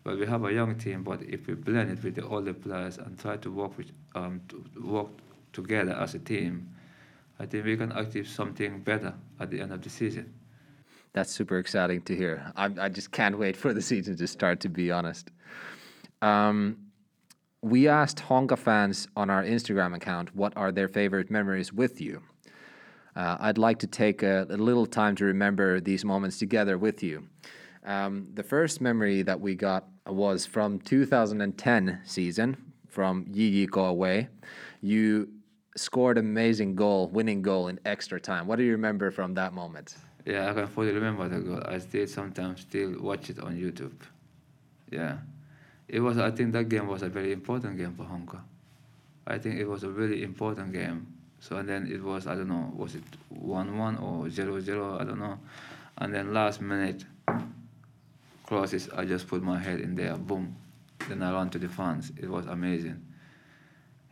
well 0.05 0.17
we 0.17 0.27
have 0.27 0.45
a 0.45 0.53
young 0.53 0.77
team, 0.77 1.03
but 1.05 1.23
if 1.23 1.47
we 1.47 1.55
blend 1.55 1.91
it 1.91 2.03
with 2.03 2.15
the 2.15 2.27
older 2.27 2.55
players 2.55 2.99
and 2.99 3.19
try 3.19 3.37
to 3.37 3.51
work 3.51 3.77
with 3.77 3.93
um 4.15 4.41
to 4.49 4.65
work 4.83 5.09
together 5.53 5.93
as 5.93 6.15
a 6.15 6.19
team, 6.19 6.69
I 7.39 7.47
think 7.47 7.65
we 7.65 7.77
can 7.77 7.93
achieve 7.93 8.29
something 8.29 8.81
better 8.81 9.15
at 9.39 9.51
the 9.51 9.61
end 9.61 9.73
of 9.73 9.83
the 9.83 9.91
season. 9.91 10.33
That's 11.13 11.33
super 11.33 11.59
exciting 11.59 12.03
to 12.03 12.17
hear. 12.17 12.53
I, 12.57 12.71
I 12.79 12.89
just 12.89 13.11
can't 13.11 13.37
wait 13.37 13.57
for 13.57 13.75
the 13.75 13.83
season 13.83 14.17
to 14.17 14.27
start, 14.29 14.61
to 14.61 14.69
be 14.69 14.93
honest. 14.93 15.33
Um, 16.23 16.90
we 17.63 17.89
asked 17.89 18.19
Honka 18.19 18.59
fans 18.59 19.07
on 19.17 19.29
our 19.29 19.45
Instagram 19.45 19.95
account 19.95 20.35
what 20.35 20.53
are 20.57 20.73
their 20.73 20.89
favorite 20.89 21.31
memories 21.31 21.73
with 21.73 22.01
you. 22.01 22.23
Uh, 23.15 23.37
I'd 23.41 23.59
like 23.59 23.79
to 23.81 23.87
take 23.87 24.23
a, 24.23 24.47
a, 24.49 24.57
little 24.57 24.87
time 24.87 25.17
to 25.17 25.25
remember 25.25 25.81
these 25.81 26.05
moments 26.05 26.39
together 26.39 26.79
with 26.79 27.03
you. 27.03 27.27
Um, 27.85 28.29
the 28.35 28.43
first 28.43 28.81
memory 28.81 29.23
that 29.23 29.41
we 29.41 29.55
got 29.57 29.89
was 30.07 30.47
from 30.47 30.79
2010 30.79 32.01
season 32.05 32.57
from 32.89 33.27
JJK 33.27 33.89
away. 33.89 34.29
You 34.81 35.29
scored 35.77 36.19
amazing 36.19 36.77
goal, 36.77 37.09
winning 37.09 37.43
goal 37.43 37.69
in 37.69 37.81
extra 37.85 38.21
time. 38.21 38.47
What 38.47 38.57
do 38.57 38.65
you 38.65 38.73
remember 38.73 39.11
from 39.11 39.35
that 39.35 39.53
moment? 39.53 39.97
Yeah, 40.25 40.51
I 40.51 40.55
can 40.55 40.67
fully 40.67 40.93
remember 40.93 41.29
the 41.29 41.41
goal. 41.41 41.63
I 41.67 41.79
still 41.79 42.07
sometimes 42.07 42.63
still 42.63 42.95
watch 43.01 43.29
it 43.29 43.41
on 43.41 43.55
YouTube. 43.57 44.01
Yeah 44.91 45.19
it 45.91 46.01
was 46.01 46.19
I 46.19 46.31
think 46.31 46.53
that 46.53 46.69
game 46.69 46.87
was 46.87 47.03
a 47.03 47.09
very 47.09 47.33
important 47.33 47.77
game 47.77 47.95
for 47.95 48.05
Honka. 48.05 48.41
I 49.27 49.39
think 49.39 49.59
it 49.59 49.67
was 49.67 49.83
a 49.83 49.91
really 49.91 50.23
important 50.23 50.73
game. 50.73 51.07
So 51.41 51.57
and 51.57 51.69
then 51.69 51.91
it 51.91 52.03
was 52.03 52.27
I 52.27 52.35
don't 52.37 52.49
know 52.49 52.73
was 52.77 52.95
it 52.95 53.03
one 53.29 53.77
one 53.77 53.97
or 53.99 54.31
zero 54.31 54.61
zero 54.61 54.99
I 55.01 55.05
don't 55.05 55.19
know, 55.19 55.39
and 55.99 56.15
then 56.15 56.33
last 56.33 56.61
minute 56.61 57.05
crosses 58.47 58.89
I 58.97 59.05
just 59.05 59.27
put 59.27 59.43
my 59.43 59.59
head 59.59 59.81
in 59.81 59.95
there 59.95 60.17
boom, 60.17 60.55
then 61.09 61.23
I 61.23 61.33
ran 61.33 61.51
to 61.51 61.59
the 61.59 61.69
fans. 61.69 62.13
It 62.17 62.29
was 62.29 62.47
amazing. 62.47 63.03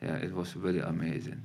Yeah, 0.03 0.17
it 0.17 0.35
was 0.35 0.57
really 0.57 0.81
amazing. 0.81 1.43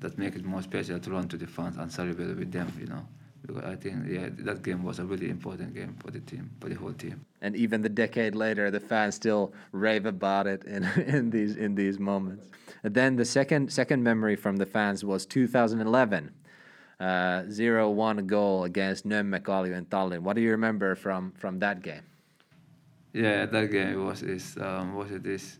That 0.00 0.18
makes 0.18 0.36
it 0.36 0.44
more 0.44 0.62
special 0.62 0.98
to 0.98 1.10
run 1.10 1.28
to 1.28 1.36
the 1.36 1.46
fans 1.46 1.76
and 1.76 1.90
celebrate 1.90 2.36
with 2.36 2.52
them, 2.52 2.72
you 2.78 2.86
know 2.86 3.06
because 3.46 3.64
I 3.64 3.76
think 3.76 4.06
yeah 4.08 4.28
that 4.38 4.62
game 4.62 4.82
was 4.82 4.98
a 4.98 5.04
really 5.04 5.28
important 5.28 5.74
game 5.74 5.96
for 6.00 6.10
the 6.10 6.20
team 6.20 6.50
for 6.60 6.68
the 6.68 6.74
whole 6.74 6.92
team. 6.92 7.24
And 7.42 7.54
even 7.56 7.82
the 7.82 7.88
decade 7.88 8.34
later, 8.34 8.70
the 8.70 8.80
fans 8.80 9.14
still 9.14 9.52
rave 9.72 10.06
about 10.06 10.46
it 10.46 10.64
in 10.64 10.84
in 11.06 11.30
these 11.30 11.56
in 11.56 11.74
these 11.74 11.98
moments. 11.98 12.50
And 12.82 12.94
then 12.94 13.16
the 13.16 13.24
second 13.24 13.72
second 13.72 14.02
memory 14.02 14.36
from 14.36 14.56
the 14.56 14.66
fans 14.66 15.04
was 15.04 15.26
2011. 15.26 16.32
Uh, 17.00 17.42
0-1 17.50 18.24
goal 18.24 18.64
against 18.64 19.04
Nõmme 19.04 19.40
Kalju 19.40 19.76
in 19.76 19.84
Tallinn. 19.86 20.20
What 20.20 20.36
do 20.36 20.42
you 20.42 20.52
remember 20.52 20.94
from 20.94 21.32
from 21.36 21.58
that 21.58 21.82
game? 21.82 22.06
Yeah, 23.12 23.46
that 23.46 23.70
game 23.70 24.06
was 24.06 24.22
is 24.22 24.56
um, 24.60 24.94
was 24.94 25.10
it 25.10 25.22
this 25.22 25.58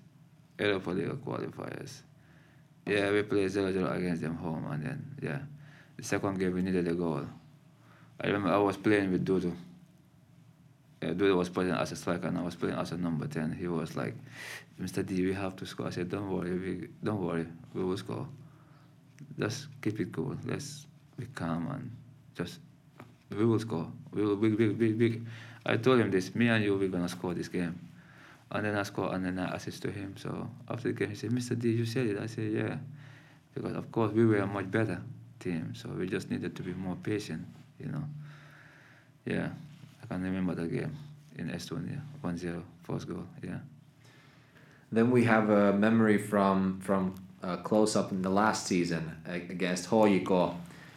Europa 0.58 0.90
League 0.90 1.24
qualifiers. 1.24 2.02
Yeah, 2.86 3.10
we 3.10 3.22
played 3.22 3.50
0-0 3.50 3.96
against 3.96 4.22
them 4.22 4.36
home, 4.36 4.70
and 4.70 4.84
then 4.84 5.16
yeah, 5.20 5.40
the 5.96 6.04
second 6.04 6.38
game 6.38 6.54
we 6.54 6.62
needed 6.62 6.86
a 6.86 6.94
goal 6.94 7.26
I 8.21 8.26
remember 8.28 8.50
I 8.50 8.59
was 8.59 8.76
playing 8.76 9.12
with 9.12 9.25
Dudu 9.25 9.54
yeah, 11.04 11.12
Duda 11.12 11.37
was 11.37 11.50
playing 11.50 11.73
as 11.73 11.92
a 11.92 11.97
striker 11.97 12.28
and 12.28 12.38
I 12.38 12.42
was 12.42 12.54
playing 12.54 12.76
as 12.76 12.92
a 12.92 12.97
number 12.97 13.26
10. 13.26 13.52
He 13.52 13.68
was 13.68 13.94
like, 13.94 14.14
Mr. 14.80 15.04
D, 15.04 15.26
we 15.26 15.35
have 15.35 15.54
to 15.56 15.66
score. 15.66 15.88
I 15.88 15.90
said, 15.90 16.09
don't 16.09 16.30
worry, 16.30 16.52
we, 16.59 16.88
don't 17.02 17.21
worry, 17.21 17.47
we 17.75 17.85
will 17.85 17.99
score. 17.99 18.26
Just 19.38 19.66
keep 19.83 20.00
it 20.00 20.12
cool. 20.12 20.37
Let's 20.47 20.87
be 21.18 21.26
calm 21.35 21.68
and 21.71 21.90
just, 22.35 22.61
we 23.30 23.44
will 23.44 23.59
score. 23.59 23.87
We 24.12 24.25
will, 24.25 24.37
we, 24.37 24.54
we, 24.54 24.68
we, 24.71 24.92
we. 24.94 25.23
I 25.66 25.76
told 25.76 26.00
him 26.00 26.11
this, 26.11 26.35
me 26.35 26.49
and 26.49 26.64
you, 26.64 26.75
we're 26.76 26.88
going 26.88 27.02
to 27.02 27.09
score 27.09 27.35
this 27.35 27.49
game. 27.49 27.78
And 28.50 28.64
then 28.64 28.76
I 28.76 28.83
scored 28.85 29.14
and 29.14 29.26
then 29.26 29.38
I 29.38 29.54
assist 29.56 29.83
to 29.83 29.90
him. 29.90 30.14
So 30.16 30.49
after 30.71 30.88
the 30.88 30.94
game, 30.94 31.11
he 31.11 31.16
said, 31.16 31.30
Mr. 31.30 31.59
D, 31.59 31.71
you 31.71 31.85
said 31.85 32.06
it. 32.06 32.18
I 32.18 32.26
said, 32.26 32.50
yeah. 32.50 32.76
Because 33.54 33.76
of 33.76 33.92
course 33.92 34.12
we 34.12 34.25
were 34.25 34.38
a 34.38 34.47
much 34.47 34.71
better 34.71 35.02
team. 35.38 35.75
So 35.75 35.90
we 35.90 36.06
just 36.06 36.30
needed 36.30 36.56
to 36.56 36.62
be 36.62 36.73
more 36.73 36.97
patient, 36.97 37.47
you 37.78 37.87
know. 37.87 38.04
Yeah, 39.25 39.49
I 40.02 40.07
can 40.07 40.23
remember 40.23 40.54
the 40.54 40.66
game 40.66 40.97
in 41.37 41.49
Estonia, 41.49 42.00
1-0, 42.23 42.62
first 42.83 43.09
goal, 43.09 43.26
yeah. 43.43 43.59
Then 44.93 45.11
we 45.11 45.25
have 45.25 45.50
a 45.50 45.73
memory 45.73 46.19
from 46.19 46.81
from 46.81 47.14
uh, 47.43 47.57
close 47.59 47.97
up 47.97 48.12
in 48.12 48.23
the 48.23 48.31
last 48.31 48.66
season 48.66 49.16
against 49.26 49.90
Hoiko 49.90 50.54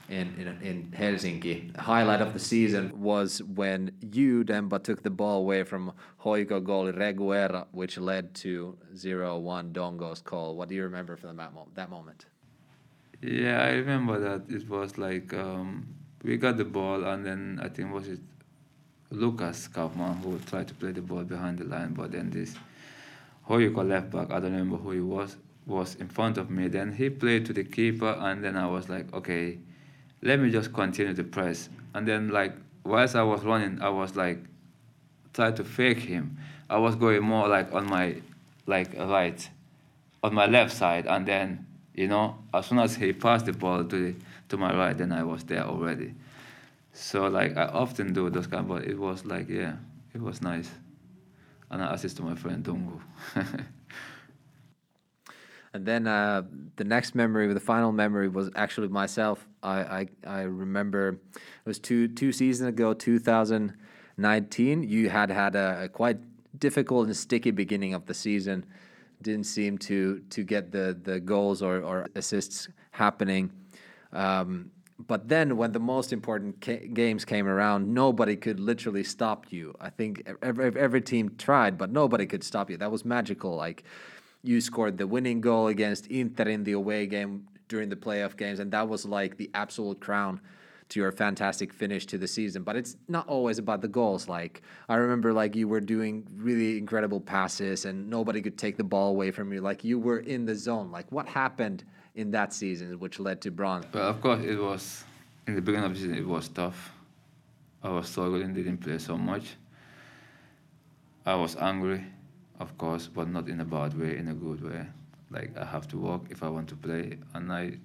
in, 0.09 0.33
in, 0.39 0.47
in 0.61 0.93
Helsinki. 0.97 1.73
The 1.73 1.81
highlight 1.81 2.21
of 2.21 2.33
the 2.33 2.39
season 2.39 3.01
was 3.01 3.43
when 3.43 3.91
you, 4.01 4.43
Demba, 4.43 4.79
took 4.79 5.03
the 5.03 5.09
ball 5.09 5.39
away 5.39 5.63
from 5.63 5.93
Hoiko 6.23 6.61
goalie 6.61 6.95
Reguera, 6.95 7.67
which 7.71 7.97
led 7.97 8.33
to 8.35 8.77
0-1 8.95 9.73
Dongo's 9.73 10.21
call. 10.21 10.55
What 10.55 10.69
do 10.69 10.75
you 10.75 10.83
remember 10.83 11.17
from 11.17 11.35
that, 11.37 11.53
mo- 11.53 11.67
that 11.75 11.89
moment? 11.89 12.25
Yeah, 13.21 13.61
I 13.63 13.71
remember 13.71 14.19
that 14.19 14.53
it 14.53 14.69
was 14.69 14.97
like 14.97 15.33
um, 15.33 15.87
we 16.23 16.37
got 16.37 16.57
the 16.57 16.65
ball 16.65 17.03
and 17.03 17.25
then 17.25 17.59
I 17.61 17.69
think 17.69 17.93
was 17.93 18.07
it 18.07 18.19
Lucas 19.11 19.67
Kaufmann 19.67 20.17
who 20.17 20.37
tried 20.39 20.67
to 20.67 20.73
play 20.73 20.91
the 20.91 21.01
ball 21.01 21.23
behind 21.23 21.59
the 21.59 21.63
line, 21.63 21.93
but 21.93 22.11
then 22.11 22.29
this 22.29 22.55
Hoiko 23.47 23.87
left 23.87 24.11
back, 24.11 24.29
I 24.29 24.39
don't 24.39 24.51
remember 24.51 24.77
who 24.77 24.91
he 24.91 24.99
was, 24.99 25.37
was 25.65 25.95
in 25.95 26.09
front 26.09 26.37
of 26.37 26.49
me. 26.49 26.67
Then 26.67 26.91
he 26.91 27.09
played 27.09 27.45
to 27.45 27.53
the 27.53 27.63
keeper, 27.63 28.17
and 28.19 28.43
then 28.43 28.57
I 28.57 28.67
was 28.67 28.89
like, 28.89 29.13
okay, 29.13 29.57
let 30.21 30.39
me 30.39 30.51
just 30.51 30.73
continue 30.73 31.13
to 31.13 31.23
press. 31.23 31.69
And 31.93 32.07
then 32.07 32.29
like 32.29 32.53
whilst 32.83 33.15
I 33.15 33.23
was 33.23 33.43
running, 33.43 33.81
I 33.81 33.89
was 33.89 34.15
like 34.15 34.39
trying 35.33 35.55
to 35.55 35.63
fake 35.63 35.99
him. 35.99 36.37
I 36.69 36.77
was 36.77 36.95
going 36.95 37.23
more 37.23 37.47
like 37.47 37.73
on 37.73 37.85
my 37.85 38.15
like 38.65 38.93
right, 38.97 39.49
on 40.23 40.33
my 40.33 40.45
left 40.45 40.75
side, 40.75 41.05
and 41.05 41.25
then 41.25 41.65
you 41.93 42.07
know 42.07 42.37
as 42.53 42.65
soon 42.65 42.79
as 42.79 42.95
he 42.95 43.13
passed 43.13 43.45
the 43.45 43.53
ball 43.53 43.85
to 43.85 44.13
the, 44.13 44.15
to 44.49 44.57
my 44.57 44.75
right, 44.75 44.97
then 44.97 45.11
I 45.11 45.23
was 45.23 45.43
there 45.43 45.63
already. 45.63 46.13
So 46.93 47.27
like 47.27 47.57
I 47.57 47.65
often 47.65 48.13
do 48.13 48.29
those 48.29 48.47
kind, 48.47 48.67
but 48.67 48.85
it 48.85 48.97
was 48.97 49.25
like 49.25 49.49
yeah, 49.49 49.75
it 50.13 50.21
was 50.21 50.41
nice, 50.41 50.69
and 51.69 51.83
I 51.83 51.93
assist 51.93 52.17
to 52.17 52.23
my 52.23 52.35
friend 52.35 52.63
Dungu. 52.63 53.01
And 55.77 55.85
then 55.85 56.07
uh, 56.07 56.41
the 56.75 56.83
next 56.83 57.13
memory, 57.13 57.53
the 57.53 57.59
final 57.59 57.91
memory, 57.91 58.29
was 58.29 58.49
actually 58.55 58.87
myself. 58.87 59.47
I, 59.61 59.79
I, 59.79 60.07
I 60.25 60.41
remember 60.41 61.19
it 61.29 61.65
was 61.65 61.77
two 61.77 62.07
two 62.07 62.31
seasons 62.31 62.69
ago, 62.69 62.95
2019. 62.95 64.83
You 64.83 65.09
had 65.09 65.29
had 65.29 65.55
a, 65.55 65.83
a, 65.83 65.89
quite 65.89 66.17
difficult 66.57 67.05
and 67.05 67.15
sticky 67.15 67.51
beginning 67.51 67.93
of 67.93 68.07
the 68.07 68.15
season. 68.15 68.65
Didn't 69.21 69.43
seem 69.45 69.77
to 69.89 70.23
to 70.31 70.43
get 70.43 70.71
the 70.71 70.97
the 70.99 71.19
goals 71.19 71.61
or, 71.61 71.81
or 71.81 72.07
assists 72.15 72.69
happening. 72.89 73.51
Um, 74.13 74.71
but 74.99 75.27
then 75.29 75.57
when 75.57 75.73
the 75.73 75.79
most 75.79 76.11
important 76.11 76.59
ca- 76.61 76.87
games 76.87 77.23
came 77.23 77.47
around, 77.47 77.93
nobody 77.93 78.35
could 78.35 78.59
literally 78.59 79.03
stop 79.03 79.51
you. 79.51 79.75
I 79.79 79.89
think 79.89 80.27
every, 80.41 80.75
every 80.79 81.01
team 81.01 81.35
tried, 81.37 81.77
but 81.77 81.91
nobody 81.91 82.25
could 82.25 82.43
stop 82.43 82.69
you. 82.69 82.77
That 82.77 82.91
was 82.91 83.05
magical. 83.05 83.55
Like 83.55 83.83
you 84.43 84.59
scored 84.59 84.97
the 84.97 85.05
winning 85.05 85.41
goal 85.41 85.67
against 85.67 86.07
Inter 86.07 86.45
in 86.45 86.63
the 86.63 86.71
away 86.71 87.05
game 87.05 87.47
during 87.67 87.89
the 87.89 87.95
playoff 87.95 88.37
games, 88.37 88.59
and 88.59 88.71
that 88.71 88.87
was 88.87 89.05
like 89.05 89.37
the 89.37 89.51
absolute 89.53 89.99
crown 89.99 90.41
to 90.89 91.01
your 91.01 91.11
fantastic 91.11 91.73
finish 91.73 92.05
to 92.05 92.17
the 92.17 92.27
season. 92.27 92.63
But 92.63 92.77
it's 92.77 92.95
not 93.07 93.27
always 93.27 93.59
about 93.59 93.81
the 93.81 93.87
goals. 93.87 94.27
Like 94.27 94.61
I 94.89 94.95
remember, 94.95 95.31
like 95.31 95.55
you 95.55 95.67
were 95.67 95.81
doing 95.81 96.25
really 96.35 96.77
incredible 96.77 97.19
passes, 97.19 97.85
and 97.85 98.09
nobody 98.09 98.41
could 98.41 98.57
take 98.57 98.77
the 98.77 98.83
ball 98.83 99.09
away 99.09 99.29
from 99.29 99.53
you. 99.53 99.61
Like 99.61 99.83
you 99.83 99.99
were 99.99 100.19
in 100.19 100.45
the 100.45 100.55
zone. 100.55 100.91
Like 100.91 101.11
what 101.11 101.27
happened 101.27 101.83
in 102.17 102.31
that 102.31 102.51
season, 102.53 102.99
which 102.99 103.19
led 103.19 103.39
to 103.41 103.51
bronze? 103.51 103.85
Well, 103.93 104.09
of 104.09 104.19
course, 104.19 104.43
it 104.43 104.59
was 104.59 105.05
in 105.47 105.55
the 105.55 105.61
beginning 105.61 105.85
of 105.85 105.93
the 105.93 105.99
season. 105.99 106.15
It 106.15 106.27
was 106.27 106.49
tough. 106.49 106.91
I 107.81 107.89
was 107.89 108.09
struggling, 108.09 108.53
didn't 108.53 108.79
play 108.79 108.97
so 108.97 109.17
much. 109.17 109.55
I 111.25 111.35
was 111.35 111.55
angry 111.55 112.03
of 112.59 112.77
course, 112.77 113.07
but 113.07 113.29
not 113.29 113.47
in 113.47 113.59
a 113.59 113.65
bad 113.65 113.97
way, 113.99 114.17
in 114.17 114.27
a 114.29 114.33
good 114.33 114.63
way. 114.63 114.85
Like 115.29 115.55
I 115.57 115.65
have 115.65 115.87
to 115.89 115.97
work 115.97 116.21
if 116.29 116.43
I 116.43 116.49
want 116.49 116.69
to 116.69 116.75
play, 116.75 117.17
and 117.33 117.51
I, 117.51 117.77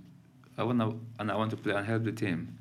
I 0.57 0.63
wanna 0.63 0.93
and 1.19 1.31
I 1.31 1.37
want 1.37 1.51
to 1.51 1.57
play 1.57 1.75
and 1.75 1.87
help 1.87 2.05
the 2.05 2.13
team. 2.13 2.59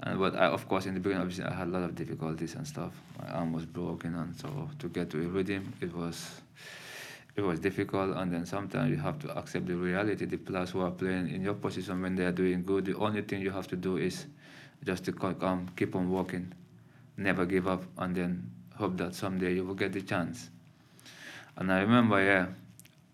And 0.00 0.18
but 0.18 0.34
I, 0.34 0.46
of 0.46 0.66
course, 0.68 0.86
in 0.86 0.94
the 0.94 1.00
beginning, 1.00 1.22
obviously, 1.22 1.44
I 1.44 1.54
had 1.54 1.68
a 1.68 1.70
lot 1.70 1.82
of 1.82 1.94
difficulties 1.94 2.54
and 2.54 2.66
stuff. 2.66 2.92
My 3.20 3.28
arm 3.30 3.52
was 3.52 3.66
broken, 3.66 4.14
and 4.14 4.36
so 4.36 4.70
to 4.78 4.88
get 4.88 5.10
to 5.10 5.18
a 5.18 5.28
rhythm, 5.28 5.72
it 5.80 5.94
was, 5.94 6.40
it 7.40 7.46
was 7.46 7.58
difficult. 7.58 8.16
And 8.16 8.32
then 8.32 8.44
sometimes 8.44 8.90
you 8.90 8.98
have 8.98 9.18
to 9.20 9.36
accept 9.36 9.66
the 9.66 9.74
reality. 9.74 10.26
The 10.26 10.36
players 10.36 10.70
who 10.70 10.80
are 10.82 10.90
playing 10.90 11.30
in 11.30 11.42
your 11.42 11.54
position 11.54 12.02
when 12.02 12.14
they 12.14 12.24
are 12.24 12.32
doing 12.32 12.64
good, 12.64 12.84
the 12.84 12.96
only 12.96 13.22
thing 13.22 13.40
you 13.40 13.50
have 13.50 13.66
to 13.68 13.76
do 13.76 13.96
is 13.96 14.26
just 14.84 15.04
to 15.04 15.12
come, 15.12 15.68
keep 15.76 15.96
on 15.96 16.10
working, 16.10 16.52
never 17.16 17.46
give 17.46 17.66
up, 17.66 17.82
and 17.98 18.14
then 18.14 18.50
hope 18.76 18.96
that 18.98 19.14
someday 19.14 19.54
you 19.54 19.64
will 19.64 19.74
get 19.74 19.92
the 19.92 20.02
chance. 20.02 20.50
And 21.56 21.72
I 21.72 21.80
remember, 21.80 22.22
yeah, 22.22 22.46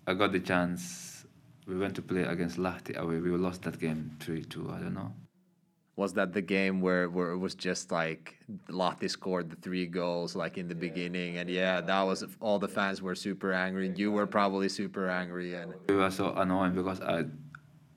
I 0.07 0.15
got 0.15 0.33
the 0.33 0.41
chance. 0.41 1.25
We 1.67 1.77
went 1.77 1.95
to 1.97 2.03
play 2.03 2.23
against 2.23 2.59
Lahti 2.59 2.97
away. 2.97 3.19
We 3.19 3.31
lost 3.31 3.63
that 3.63 3.79
game 3.79 4.17
3 4.21 4.45
2. 4.45 4.71
I 4.73 4.79
don't 4.81 4.95
know. 4.95 5.26
Was 5.97 6.13
that 6.13 6.35
the 6.35 6.43
game 6.43 6.83
where, 6.83 7.09
where 7.09 7.31
it 7.31 7.39
was 7.39 7.55
just 7.55 7.91
like 7.91 8.37
Lahti 8.69 9.11
scored 9.11 9.49
the 9.49 9.57
three 9.57 9.87
goals 9.87 10.37
like 10.37 10.59
in 10.59 10.69
the 10.69 10.75
yeah. 10.75 10.81
beginning? 10.81 11.39
And 11.39 11.49
yeah, 11.49 11.81
that 11.81 12.03
was 12.03 12.23
all 12.41 12.59
the 12.59 12.69
fans 12.69 13.01
were 13.01 13.15
super 13.15 13.53
angry. 13.53 13.87
And 13.87 13.99
you 13.99 14.13
were 14.13 14.27
probably 14.27 14.69
super 14.69 15.09
angry. 15.09 15.55
And 15.55 15.73
we 15.89 15.95
were 15.97 16.11
so 16.11 16.35
annoying 16.35 16.75
because 16.75 17.01
I, 17.01 17.25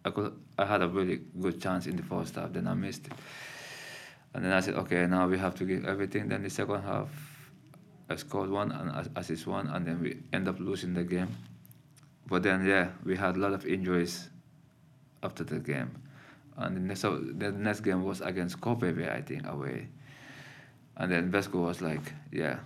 I, 0.05 0.11
could, 0.11 0.33
I 0.57 0.65
had 0.65 0.81
a 0.81 0.87
really 0.87 1.19
good 1.41 1.61
chance 1.61 1.87
in 1.87 1.97
the 1.97 2.03
first 2.03 2.35
half, 2.35 2.53
then 2.53 2.67
I 2.67 2.73
missed 2.73 3.07
it. 3.07 3.13
And 4.33 4.45
then 4.45 4.53
I 4.53 4.59
said, 4.61 4.75
okay, 4.75 5.05
now 5.07 5.27
we 5.27 5.37
have 5.37 5.55
to 5.55 5.65
give 5.65 5.85
everything. 5.85 6.29
Then 6.29 6.43
the 6.43 6.49
second 6.49 6.83
half, 6.83 7.09
I 8.09 8.15
scored 8.15 8.49
one 8.49 8.71
and 8.71 9.09
assist 9.17 9.45
one, 9.45 9.67
and 9.67 9.85
then 9.85 10.01
we 10.01 10.17
end 10.31 10.47
up 10.47 10.59
losing 10.59 10.93
the 10.93 11.03
game. 11.03 11.35
But 12.27 12.43
then, 12.43 12.65
yeah, 12.65 12.89
we 13.03 13.17
had 13.17 13.35
a 13.35 13.39
lot 13.39 13.53
of 13.53 13.65
injuries 13.65 14.29
after 15.23 15.43
the 15.43 15.59
game. 15.59 15.91
And 16.59 16.75
the 16.75 16.81
next, 16.81 17.01
the 17.01 17.51
next 17.51 17.79
game 17.81 18.03
was 18.03 18.21
against 18.21 18.59
KPV, 18.59 19.09
I 19.11 19.21
think, 19.21 19.47
away. 19.47 19.87
And 20.97 21.11
then 21.11 21.31
Vesku 21.31 21.63
was 21.65 21.81
like, 21.81 22.13
yeah, 22.31 22.59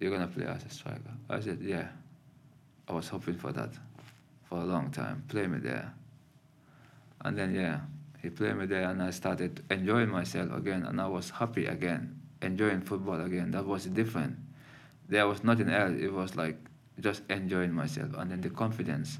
you're 0.00 0.10
going 0.10 0.26
to 0.26 0.34
play 0.34 0.46
as 0.46 0.64
a 0.64 0.70
striker. 0.70 1.14
I 1.28 1.40
said, 1.40 1.60
yeah. 1.62 1.88
I 2.88 2.92
was 2.92 3.08
hoping 3.08 3.36
for 3.36 3.52
that 3.52 3.70
for 4.44 4.58
a 4.58 4.64
long 4.64 4.90
time. 4.90 5.24
Play 5.28 5.46
me 5.46 5.58
there. 5.58 5.92
And 7.22 7.36
then, 7.36 7.54
yeah, 7.54 7.80
he 8.22 8.30
played 8.30 8.56
me 8.56 8.66
there, 8.66 8.88
and 8.88 9.02
I 9.02 9.10
started 9.10 9.62
enjoying 9.70 10.08
myself 10.08 10.52
again, 10.52 10.84
and 10.84 11.00
I 11.00 11.08
was 11.08 11.30
happy 11.30 11.66
again, 11.66 12.20
enjoying 12.42 12.80
football 12.80 13.20
again. 13.20 13.50
That 13.50 13.66
was 13.66 13.86
different 13.86 14.38
there 15.08 15.26
was 15.26 15.44
nothing 15.44 15.70
else. 15.70 15.94
It 15.98 16.12
was 16.12 16.36
like 16.36 16.56
just 17.00 17.22
enjoying 17.30 17.72
myself, 17.72 18.10
and 18.16 18.30
then 18.30 18.40
the 18.40 18.50
confidence 18.50 19.18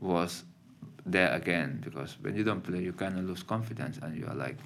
was 0.00 0.44
there 1.04 1.32
again 1.32 1.80
because 1.84 2.16
when 2.20 2.36
you 2.36 2.44
don't 2.44 2.62
play, 2.62 2.82
you 2.82 2.92
kind 2.92 3.18
of 3.18 3.24
lose 3.24 3.42
confidence, 3.42 3.98
and 4.02 4.16
you 4.16 4.26
are 4.26 4.34
like, 4.34 4.56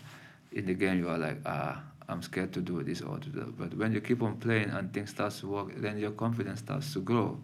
in 0.52 0.66
the 0.66 0.74
game, 0.74 0.98
you 0.98 1.08
are 1.08 1.18
like, 1.18 1.38
ah, 1.46 1.82
I'm 2.08 2.22
scared 2.22 2.52
to 2.54 2.60
do 2.60 2.82
this 2.82 3.00
or 3.00 3.18
to 3.18 3.28
do 3.28 3.40
that. 3.40 3.58
But 3.58 3.74
when 3.74 3.92
you 3.92 4.00
keep 4.00 4.22
on 4.22 4.36
playing 4.36 4.70
and 4.70 4.92
things 4.92 5.10
starts 5.10 5.40
to 5.40 5.48
work, 5.48 5.74
then 5.76 5.98
your 5.98 6.12
confidence 6.12 6.60
starts 6.60 6.92
to 6.92 7.00
grow. 7.00 7.38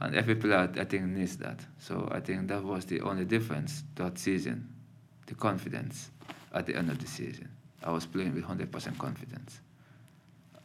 And 0.00 0.14
every 0.14 0.36
player, 0.36 0.70
I 0.76 0.84
think, 0.84 1.04
needs 1.04 1.36
that. 1.38 1.60
So 1.78 2.08
I 2.10 2.20
think 2.20 2.48
that 2.48 2.62
was 2.62 2.84
the 2.84 3.00
only 3.00 3.24
difference 3.24 3.82
that 3.96 4.18
season, 4.18 4.68
the 5.26 5.34
confidence 5.34 6.10
at 6.52 6.66
the 6.66 6.76
end 6.76 6.90
of 6.90 6.98
the 6.98 7.06
season. 7.06 7.48
I 7.82 7.92
was 7.92 8.06
playing 8.06 8.34
with 8.34 8.44
100% 8.44 8.98
confidence 8.98 9.60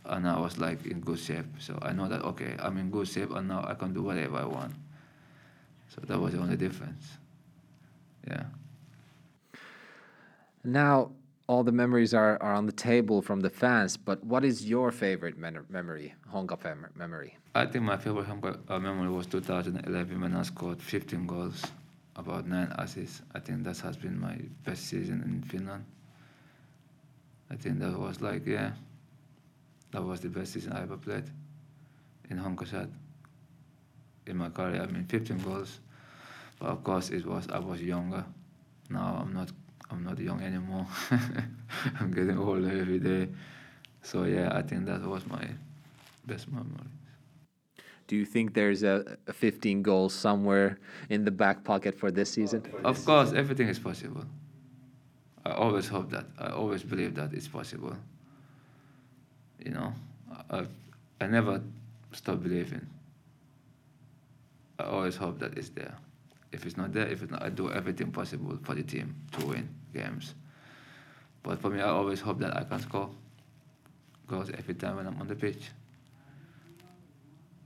and 0.06 0.28
I 0.28 0.40
was 0.40 0.58
like 0.58 0.86
in 0.86 1.00
good 1.00 1.20
shape. 1.20 1.46
So 1.60 1.78
I 1.82 1.94
know 1.94 2.08
that 2.08 2.22
okay, 2.24 2.56
I'm 2.60 2.78
in 2.78 2.90
good 2.90 3.08
shape, 3.08 3.32
and 3.32 3.48
now 3.48 3.66
I 3.68 3.74
can 3.74 3.94
do 3.94 4.04
whatever 4.04 4.38
I 4.38 4.46
want. 4.46 4.74
So 5.94 6.02
that 6.08 6.20
was 6.20 6.34
the 6.34 6.40
only 6.40 6.58
difference. 6.58 7.18
Yeah. 8.28 8.46
Now 10.64 11.12
all 11.48 11.64
the 11.64 11.72
memories 11.72 12.14
are, 12.14 12.42
are 12.42 12.54
on 12.54 12.66
the 12.66 12.72
table 12.72 13.22
from 13.22 13.42
the 13.42 13.50
fans, 13.50 13.98
but 13.98 14.24
what 14.24 14.44
is 14.46 14.66
your 14.66 14.92
favorite 14.92 15.38
memory, 15.38 16.16
Honka 16.32 16.58
memory? 16.96 17.38
I 17.54 17.66
think 17.66 17.84
my 17.84 17.98
favorite 17.98 18.28
Honka 18.28 18.58
uh, 18.70 18.80
memory 18.80 19.10
was 19.10 19.28
2011 19.28 20.22
when 20.22 20.36
I 20.36 20.42
scored 20.44 20.82
15 20.82 21.28
goals, 21.28 21.64
about 22.16 22.48
nine 22.48 22.74
assists. 22.78 23.22
I 23.36 23.40
think 23.40 23.64
that 23.66 23.78
has 23.80 23.98
been 23.98 24.20
my 24.20 24.38
best 24.64 24.86
season 24.88 25.22
in 25.24 25.44
Finland. 25.44 25.84
I 27.52 27.56
think 27.56 27.80
that 27.80 28.00
was 28.00 28.22
like, 28.22 28.48
yeah, 28.48 28.72
That 29.92 30.04
was 30.04 30.22
the 30.22 30.30
best 30.30 30.54
season 30.54 30.74
I 30.74 30.82
ever 30.82 30.98
played 30.98 31.26
in 32.32 32.40
Honkaset. 32.40 32.90
In 34.26 34.38
my 34.38 34.50
career, 34.50 34.82
I 34.82 34.88
mean, 34.88 35.06
15 35.06 35.38
goals. 35.40 35.80
But 36.64 36.72
of 36.72 36.84
course, 36.86 37.10
it 37.10 37.26
was 37.26 37.46
I 37.50 37.60
was 37.60 37.82
younger. 37.82 38.24
Now 38.90 39.20
I'm 39.22 39.34
not. 39.34 39.52
I'm 39.92 40.02
not 40.02 40.18
young 40.18 40.42
anymore. 40.42 40.88
I'm 42.00 42.10
getting 42.12 42.38
older 42.38 42.70
every 42.70 43.00
day. 43.00 43.28
So 44.02 44.24
yeah, 44.24 44.58
I 44.58 44.62
think 44.62 44.86
that 44.86 45.02
was 45.02 45.26
my 45.28 45.46
best 46.26 46.50
memory. 46.50 46.88
Do 48.08 48.16
you 48.16 48.26
think 48.26 48.54
there's 48.54 48.84
a, 48.84 49.18
a 49.28 49.34
15 49.34 49.82
goals 49.82 50.14
somewhere 50.14 50.80
in 51.10 51.26
the 51.26 51.32
back 51.32 51.66
pocket 51.66 52.00
for 52.00 52.12
this 52.12 52.32
season? 52.32 52.64
Of 52.86 53.04
course, 53.06 53.34
everything 53.34 53.68
is 53.68 53.80
possible. 53.80 54.26
I 55.46 55.52
always 55.52 55.90
hope 55.90 56.12
that. 56.12 56.26
I 56.40 56.48
always 56.48 56.82
believe 56.82 57.14
that 57.16 57.34
it's 57.34 57.48
possible. 57.48 57.96
You 59.66 59.72
know, 59.72 59.94
I, 60.50 60.66
I 61.20 61.28
never 61.28 61.62
stop 62.14 62.42
believing. 62.42 62.88
I 64.80 64.84
always 64.84 65.18
hope 65.18 65.40
that 65.40 65.58
it's 65.58 65.70
there. 65.70 65.96
If 66.54 66.68
it's 66.68 66.78
not 66.78 66.94
there, 66.94 67.08
if 67.08 67.24
it's 67.24 67.32
not, 67.32 67.42
I 67.42 67.50
do 67.50 67.72
everything 67.72 68.12
possible 68.12 68.58
for 68.62 68.76
the 68.76 68.84
team 68.84 69.16
to 69.34 69.46
win 69.48 69.68
games. 69.92 70.36
But 71.42 71.60
for 71.60 71.70
me, 71.70 71.82
I 71.82 71.90
always 71.90 72.22
hope 72.22 72.40
that 72.40 72.56
I 72.56 72.64
can 72.64 72.80
score 72.80 73.10
goals 74.28 74.52
every 74.56 74.76
time 74.76 74.98
when 74.98 75.08
I'm 75.08 75.20
on 75.20 75.28
the 75.28 75.36
pitch. 75.36 75.72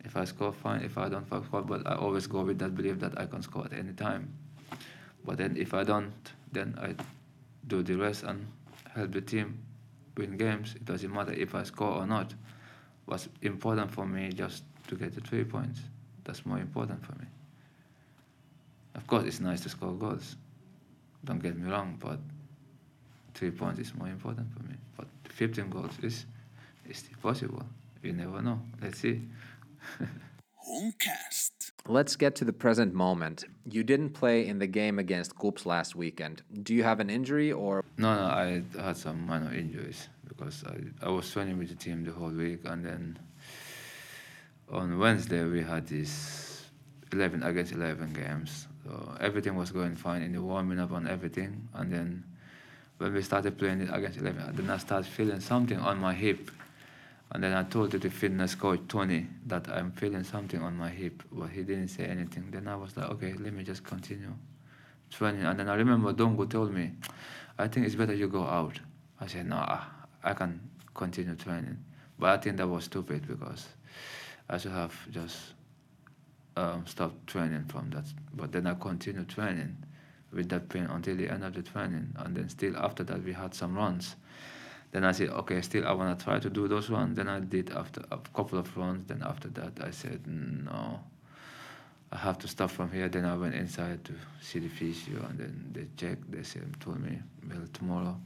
If 0.06 0.16
I 0.16 0.24
score, 0.24 0.54
fine. 0.54 0.82
If 0.84 0.98
I 0.98 1.10
don't 1.10 1.28
score, 1.28 1.62
but 1.62 1.86
I 1.86 1.96
always 1.96 2.28
go 2.28 2.44
with 2.44 2.60
that 2.60 2.76
belief 2.76 3.00
that 3.00 3.20
I 3.20 3.26
can 3.26 3.42
score 3.42 3.66
at 3.66 3.74
any 3.74 3.92
time. 3.92 4.34
But 5.26 5.38
then 5.38 5.58
if 5.58 5.74
I 5.74 5.84
don't, 5.84 6.14
then 6.54 6.80
I 6.82 6.96
do 7.68 7.84
the 7.84 7.96
rest 7.96 8.24
and 8.24 8.48
help 8.96 9.12
the 9.12 9.22
team 9.22 9.60
win 10.16 10.38
games. 10.38 10.76
It 10.76 10.86
doesn't 10.86 11.14
matter 11.14 11.34
if 11.34 11.54
I 11.54 11.64
score 11.64 11.92
or 11.92 12.08
not. 12.08 12.34
What's 13.06 13.28
important 13.42 13.92
for 13.92 14.06
me 14.06 14.30
just 14.32 14.64
to 14.88 14.96
get 14.96 15.14
the 15.14 15.22
three 15.22 15.44
points. 15.44 15.82
That's 16.24 16.46
more 16.46 16.60
important 16.60 17.06
for 17.06 17.14
me. 17.20 17.28
Of 19.08 19.12
course, 19.12 19.24
it's 19.24 19.40
nice 19.40 19.62
to 19.62 19.70
score 19.70 19.94
goals. 19.94 20.36
Don't 21.24 21.42
get 21.42 21.58
me 21.58 21.72
wrong, 21.72 21.96
but 21.98 22.20
three 23.34 23.52
points 23.52 23.80
is 23.80 23.96
more 23.96 24.10
important 24.10 24.52
for 24.52 24.62
me. 24.64 24.76
But 24.98 25.08
15 25.30 25.70
goals 25.70 25.98
is, 26.04 26.26
is 26.90 26.98
still 26.98 27.18
possible. 27.22 27.64
You 28.04 28.12
never 28.12 28.42
know. 28.42 28.60
Let's 28.82 29.00
see. 29.00 29.22
Honcast. 30.70 31.72
Let's 31.88 32.18
get 32.18 32.36
to 32.36 32.44
the 32.44 32.52
present 32.52 32.94
moment. 32.94 33.46
You 33.64 33.82
didn't 33.86 34.10
play 34.10 34.46
in 34.46 34.60
the 34.60 34.68
game 34.68 35.00
against 35.00 35.38
KuPS 35.38 35.66
last 35.66 35.96
weekend. 35.96 36.42
Do 36.64 36.76
you 36.76 36.84
have 36.84 37.00
an 37.00 37.10
injury 37.10 37.54
or 37.54 37.86
No, 37.98 38.14
no, 38.14 38.26
I 38.26 38.62
had 38.78 38.98
some 38.98 39.26
minor 39.26 39.54
injuries 39.54 40.10
because 40.28 40.66
I, 40.66 41.06
I 41.06 41.10
was 41.10 41.32
training 41.32 41.58
with 41.58 41.70
the 41.70 41.76
team 41.76 42.04
the 42.04 42.12
whole 42.12 42.32
week, 42.32 42.60
and 42.66 42.84
then 42.84 43.20
on 44.70 45.00
Wednesday 45.00 45.46
we 45.46 45.64
had 45.64 45.88
this 45.88 46.66
11 47.14 47.44
against 47.44 47.72
11 47.72 48.12
games. 48.12 48.68
So 48.88 49.18
everything 49.20 49.56
was 49.56 49.72
going 49.72 49.98
fine 49.98 50.22
in 50.22 50.32
the 50.32 50.42
warming 50.42 50.80
up 50.80 50.92
and 50.92 51.10
everything, 51.10 51.68
and 51.74 51.92
then 51.92 52.24
when 52.98 53.14
we 53.14 53.22
started 53.22 53.58
playing 53.58 53.82
it 53.82 53.90
against 53.92 54.18
11, 54.18 54.56
then 54.56 54.70
I 54.70 54.78
started 54.78 55.10
feeling 55.10 55.42
something 55.42 55.78
on 55.78 56.00
my 56.00 56.14
hip. 56.14 56.50
And 57.32 57.44
then 57.44 57.54
I 57.54 57.64
told 57.64 57.92
the 57.92 58.10
fitness 58.10 58.56
coach 58.56 58.80
Tony 58.88 59.28
that 59.48 59.68
I'm 59.68 59.92
feeling 59.92 60.24
something 60.24 60.62
on 60.62 60.78
my 60.78 60.90
hip, 60.90 61.22
but 61.32 61.50
he 61.50 61.64
didn't 61.64 61.90
say 61.90 62.06
anything. 62.06 62.50
Then 62.50 62.70
I 62.70 62.78
was 62.78 62.96
like, 62.96 63.10
okay, 63.12 63.34
let 63.34 63.52
me 63.52 63.64
just 63.64 63.84
continue 63.84 64.34
training. 65.12 65.44
And 65.44 65.60
then 65.60 65.68
I 65.68 65.76
remember 65.76 66.14
Dongo 66.14 66.50
told 66.50 66.74
me, 66.74 66.92
I 67.60 67.68
think 67.68 67.86
it's 67.86 67.96
better 67.96 68.14
you 68.14 68.30
go 68.30 68.44
out. 68.44 68.80
I 69.20 69.28
said, 69.28 69.48
no, 69.48 69.58
I, 69.58 69.84
I 70.24 70.34
can 70.34 70.62
continue 70.94 71.36
training. 71.36 71.78
But 72.18 72.30
I 72.30 72.38
think 72.38 72.56
that 72.58 72.68
was 72.68 72.86
stupid 72.86 73.28
because 73.28 73.68
I 74.50 74.58
should 74.58 74.72
have 74.72 74.96
just 75.12 75.38
um, 76.58 76.86
stopped 76.88 77.28
training 77.28 77.66
from 77.66 77.90
that. 77.92 78.06
But 78.34 78.52
then 78.52 78.68
I 78.68 78.74
continued 78.74 79.30
training 79.30 79.78
with 80.34 80.50
that 80.50 80.68
pain 80.70 80.86
until 80.86 81.16
the 81.16 81.30
end 81.30 81.44
of 81.44 81.54
the 81.54 81.62
training. 81.62 82.14
And 82.18 82.36
then 82.36 82.50
still 82.50 82.76
after 82.76 83.04
that, 83.04 83.24
we 83.24 83.34
had 83.34 83.54
some 83.54 83.76
runs. 83.76 84.16
Then 84.92 85.04
I 85.04 85.12
said, 85.12 85.30
okay, 85.30 85.62
still 85.62 85.88
I 85.88 85.92
want 85.94 86.18
to 86.18 86.26
try 86.26 86.40
to 86.40 86.50
do 86.50 86.68
those 86.68 86.90
runs. 86.90 87.16
Then 87.16 87.28
I 87.28 87.40
did 87.40 87.70
after 87.72 88.02
a 88.12 88.18
couple 88.34 88.58
of 88.58 88.76
runs. 88.76 89.06
Then 89.08 89.22
after 89.24 89.50
that, 89.50 89.74
I 89.84 89.92
said, 89.92 90.26
no, 90.26 91.00
I 92.12 92.18
have 92.18 92.40
to 92.40 92.48
stop 92.48 92.72
from 92.72 92.92
here. 92.92 93.08
Then 93.10 93.26
I 93.26 93.36
went 93.36 93.54
inside 93.54 94.04
to 94.06 94.14
see 94.42 94.60
the 94.60 94.70
physio, 94.70 95.24
and 95.30 95.38
then 95.38 95.70
they 95.74 95.88
checked. 95.98 96.32
They 96.32 96.44
said, 96.44 96.64
told 96.80 97.02
me, 97.02 97.20
well, 97.50 97.68
tomorrow, 97.74 98.18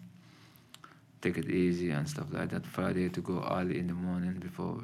take 1.22 1.38
it 1.38 1.50
easy 1.50 1.90
and 1.90 2.08
stuff 2.08 2.28
like 2.32 2.50
that. 2.50 2.66
Friday 2.66 3.10
to 3.10 3.22
go 3.22 3.46
early 3.52 3.80
in 3.80 3.88
the 3.88 3.94
morning 3.94 4.34
before 4.34 4.84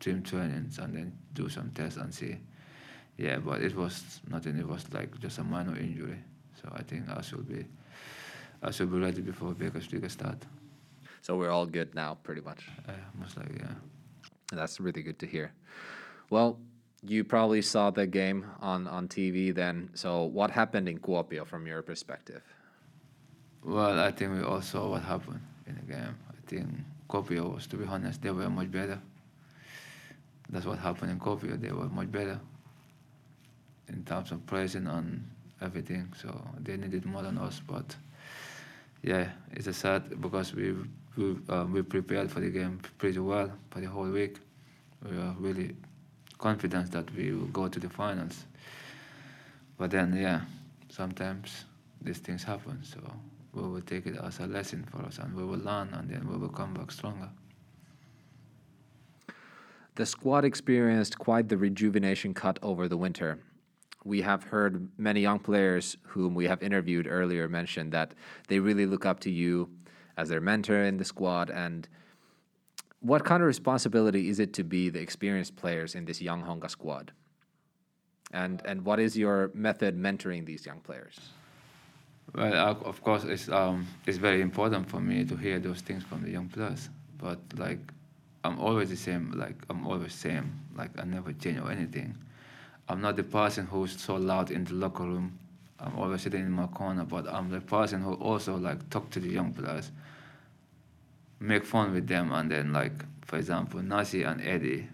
gym 0.00 0.22
trainings, 0.22 0.78
and 0.78 0.94
then 0.94 1.12
do 1.34 1.48
some 1.48 1.70
tests 1.70 1.98
and 1.98 2.12
see. 2.12 2.38
Yeah, 3.18 3.38
but 3.38 3.62
it 3.62 3.74
was 3.74 4.20
nothing. 4.30 4.56
It 4.56 4.66
was 4.66 4.86
like 4.92 5.18
just 5.18 5.38
a 5.38 5.44
minor 5.44 5.76
injury. 5.76 6.18
So 6.62 6.68
I 6.72 6.82
think 6.82 7.08
I 7.10 7.20
should 7.20 7.48
be, 7.48 7.66
I 8.62 8.70
should 8.70 8.90
be 8.92 8.98
ready 8.98 9.20
before 9.20 9.54
League 9.58 10.10
start. 10.10 10.38
so 11.20 11.36
we're 11.36 11.50
all 11.50 11.66
good 11.66 11.94
now 11.96 12.16
pretty 12.22 12.40
much? 12.40 12.68
Uh, 12.88 12.92
most 13.18 13.36
likely, 13.36 13.58
yeah. 13.58 13.74
That's 14.52 14.78
really 14.80 15.02
good 15.02 15.18
to 15.18 15.26
hear. 15.26 15.52
Well, 16.30 16.58
you 17.02 17.24
probably 17.24 17.60
saw 17.60 17.90
the 17.90 18.06
game 18.06 18.46
on 18.60 18.86
on 18.86 19.08
TV 19.08 19.52
then. 19.52 19.90
So 19.94 20.22
what 20.22 20.50
happened 20.52 20.88
in 20.88 20.98
Kuopio 20.98 21.44
from 21.44 21.66
your 21.66 21.82
perspective? 21.82 22.42
Well, 23.64 23.98
I 23.98 24.12
think 24.12 24.32
we 24.32 24.42
all 24.42 24.62
saw 24.62 24.90
what 24.90 25.02
happened 25.02 25.40
in 25.66 25.74
the 25.74 25.92
game. 25.92 26.14
I 26.30 26.38
think 26.46 26.68
Kuopio 27.10 27.54
was, 27.54 27.66
to 27.66 27.76
be 27.76 27.84
honest, 27.84 28.22
they 28.22 28.30
were 28.30 28.48
much 28.48 28.70
better. 28.70 29.00
That's 30.50 30.66
what 30.66 30.78
happened 30.78 31.10
in 31.10 31.18
Kuopio. 31.18 31.60
They 31.60 31.72
were 31.72 31.88
much 31.88 32.10
better 32.12 32.40
in 33.88 34.04
terms 34.04 34.32
of 34.32 34.44
pressing 34.46 34.86
and 34.86 35.24
everything. 35.60 36.12
So 36.20 36.40
they 36.60 36.76
needed 36.76 37.04
more 37.04 37.22
than 37.22 37.38
us. 37.38 37.60
But 37.66 37.96
yeah, 39.02 39.28
it's 39.52 39.66
a 39.66 39.72
sad 39.72 40.20
because 40.20 40.54
we 40.54 40.74
we 41.16 41.36
uh, 41.48 41.66
we 41.70 41.82
prepared 41.82 42.30
for 42.30 42.40
the 42.40 42.50
game 42.50 42.80
pretty 42.98 43.18
well 43.18 43.50
for 43.70 43.80
the 43.80 43.86
whole 43.86 44.10
week. 44.10 44.38
We 45.04 45.16
were 45.16 45.34
really 45.38 45.76
confident 46.38 46.90
that 46.92 47.14
we 47.14 47.32
will 47.32 47.46
go 47.46 47.68
to 47.68 47.80
the 47.80 47.88
finals. 47.88 48.44
But 49.76 49.90
then, 49.90 50.16
yeah, 50.16 50.40
sometimes 50.88 51.64
these 52.02 52.18
things 52.18 52.42
happen. 52.42 52.82
So 52.82 52.98
we 53.52 53.62
will 53.62 53.82
take 53.82 54.06
it 54.06 54.16
as 54.16 54.40
a 54.40 54.46
lesson 54.46 54.84
for 54.90 55.02
us, 55.02 55.18
and 55.18 55.34
we 55.34 55.44
will 55.44 55.58
learn, 55.58 55.94
and 55.94 56.08
then 56.08 56.28
we 56.28 56.36
will 56.36 56.48
come 56.48 56.74
back 56.74 56.90
stronger. 56.90 57.28
The 59.94 60.06
squad 60.06 60.44
experienced 60.44 61.18
quite 61.18 61.48
the 61.48 61.56
rejuvenation 61.56 62.34
cut 62.34 62.58
over 62.62 62.88
the 62.88 62.96
winter. 62.96 63.38
We 64.08 64.22
have 64.22 64.42
heard 64.42 64.88
many 64.96 65.20
young 65.20 65.38
players 65.38 65.98
whom 66.02 66.34
we 66.34 66.46
have 66.46 66.62
interviewed 66.62 67.06
earlier 67.06 67.46
mention 67.46 67.90
that 67.90 68.14
they 68.48 68.58
really 68.58 68.86
look 68.86 69.04
up 69.04 69.20
to 69.20 69.30
you 69.30 69.68
as 70.16 70.30
their 70.30 70.40
mentor 70.40 70.84
in 70.84 70.96
the 70.96 71.04
squad. 71.04 71.50
And 71.50 71.86
what 73.00 73.22
kind 73.26 73.42
of 73.42 73.46
responsibility 73.46 74.30
is 74.30 74.40
it 74.40 74.54
to 74.54 74.64
be 74.64 74.88
the 74.88 74.98
experienced 74.98 75.56
players 75.56 75.94
in 75.94 76.06
this 76.06 76.22
young 76.22 76.42
Honka 76.42 76.70
squad? 76.70 77.12
And 78.32 78.62
and 78.64 78.82
what 78.86 78.98
is 78.98 79.14
your 79.14 79.50
method 79.52 79.94
mentoring 79.94 80.46
these 80.46 80.64
young 80.64 80.80
players? 80.80 81.16
Well, 82.34 82.54
uh, 82.54 82.88
of 82.90 83.02
course, 83.02 83.24
it's 83.24 83.50
um, 83.50 83.86
it's 84.06 84.18
very 84.18 84.40
important 84.40 84.88
for 84.88 85.00
me 85.00 85.24
to 85.26 85.36
hear 85.36 85.58
those 85.58 85.82
things 85.82 86.02
from 86.02 86.22
the 86.22 86.30
young 86.30 86.48
players. 86.48 86.88
But 87.18 87.40
like, 87.58 87.92
I'm 88.44 88.58
always 88.58 88.88
the 88.88 88.96
same. 89.08 89.32
Like 89.36 89.58
I'm 89.68 89.86
always 89.86 90.04
the 90.12 90.18
same. 90.28 90.46
Like 90.74 90.92
I 90.98 91.04
never 91.04 91.32
change 91.34 91.60
or 91.60 91.70
anything. 91.70 92.16
I'm 92.88 93.00
not 93.00 93.16
the 93.16 93.24
person 93.24 93.66
who's 93.66 94.00
so 94.00 94.16
loud 94.16 94.50
in 94.50 94.64
the 94.64 94.74
locker 94.74 95.04
room. 95.04 95.38
I'm 95.78 95.96
always 95.98 96.22
sitting 96.22 96.40
in 96.40 96.50
my 96.50 96.66
corner, 96.66 97.04
but 97.04 97.28
I'm 97.28 97.50
the 97.50 97.60
person 97.60 98.02
who 98.02 98.14
also 98.14 98.56
like 98.56 98.88
talk 98.90 99.10
to 99.10 99.20
the 99.20 99.28
young 99.28 99.52
players, 99.52 99.90
make 101.38 101.64
fun 101.64 101.92
with 101.92 102.06
them, 102.08 102.32
and 102.32 102.50
then 102.50 102.72
like 102.72 103.04
for 103.28 103.36
example, 103.36 103.82
Nasi 103.82 104.22
and 104.22 104.40
Eddie, 104.40 104.88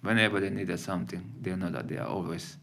whenever 0.00 0.40
they 0.40 0.48
needed 0.48 0.80
something, 0.80 1.22
they 1.42 1.54
know 1.54 1.68
that 1.70 1.86
they 1.86 1.98
are 1.98 2.08
always 2.08 2.56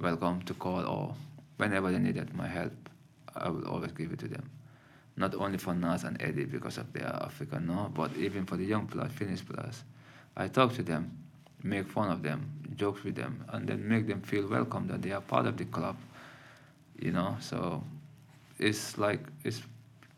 welcome 0.00 0.42
to 0.42 0.54
call 0.54 0.84
or 0.84 1.14
whenever 1.56 1.92
they 1.92 1.98
needed 1.98 2.34
my 2.34 2.48
help, 2.48 2.72
I 3.36 3.48
will 3.48 3.68
always 3.68 3.92
give 3.92 4.12
it 4.12 4.18
to 4.18 4.28
them. 4.28 4.50
Not 5.16 5.36
only 5.36 5.58
for 5.58 5.72
Nas 5.72 6.02
and 6.02 6.20
Eddie 6.20 6.46
because 6.46 6.78
of 6.78 6.92
their 6.92 7.06
African, 7.06 7.68
no, 7.68 7.92
but 7.94 8.16
even 8.16 8.44
for 8.44 8.56
the 8.56 8.64
young 8.64 8.88
players, 8.88 9.12
Finnish 9.12 9.46
players. 9.46 9.84
I 10.36 10.48
talk 10.48 10.72
to 10.74 10.82
them, 10.82 11.16
make 11.62 11.86
fun 11.86 12.10
of 12.10 12.22
them, 12.22 12.50
jokes 12.76 13.04
with 13.04 13.14
them, 13.14 13.44
and 13.48 13.68
then 13.68 13.86
make 13.88 14.06
them 14.06 14.22
feel 14.22 14.46
welcome 14.46 14.86
that 14.88 15.02
they 15.02 15.12
are 15.12 15.20
part 15.20 15.46
of 15.46 15.56
the 15.56 15.64
club. 15.66 15.96
You 16.98 17.12
know, 17.12 17.36
so 17.40 17.82
it's 18.58 18.98
like 18.98 19.20
it's 19.44 19.62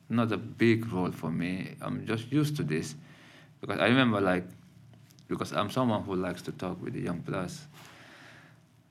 not 0.09 0.33
a 0.33 0.37
big 0.37 0.93
role 0.93 1.13
for 1.13 1.31
me. 1.31 1.77
I'm 1.81 2.07
just 2.07 2.31
used 2.31 2.57
to 2.57 2.63
this 2.63 2.95
because 3.61 3.79
I 3.81 3.87
remember 3.87 4.21
like 4.21 4.45
because 5.29 5.53
I'm 5.53 5.71
someone 5.71 6.03
who 6.03 6.15
likes 6.17 6.43
to 6.43 6.53
talk 6.53 6.83
with 6.83 6.95
the 6.95 7.01
young 7.01 7.21
players. 7.21 7.63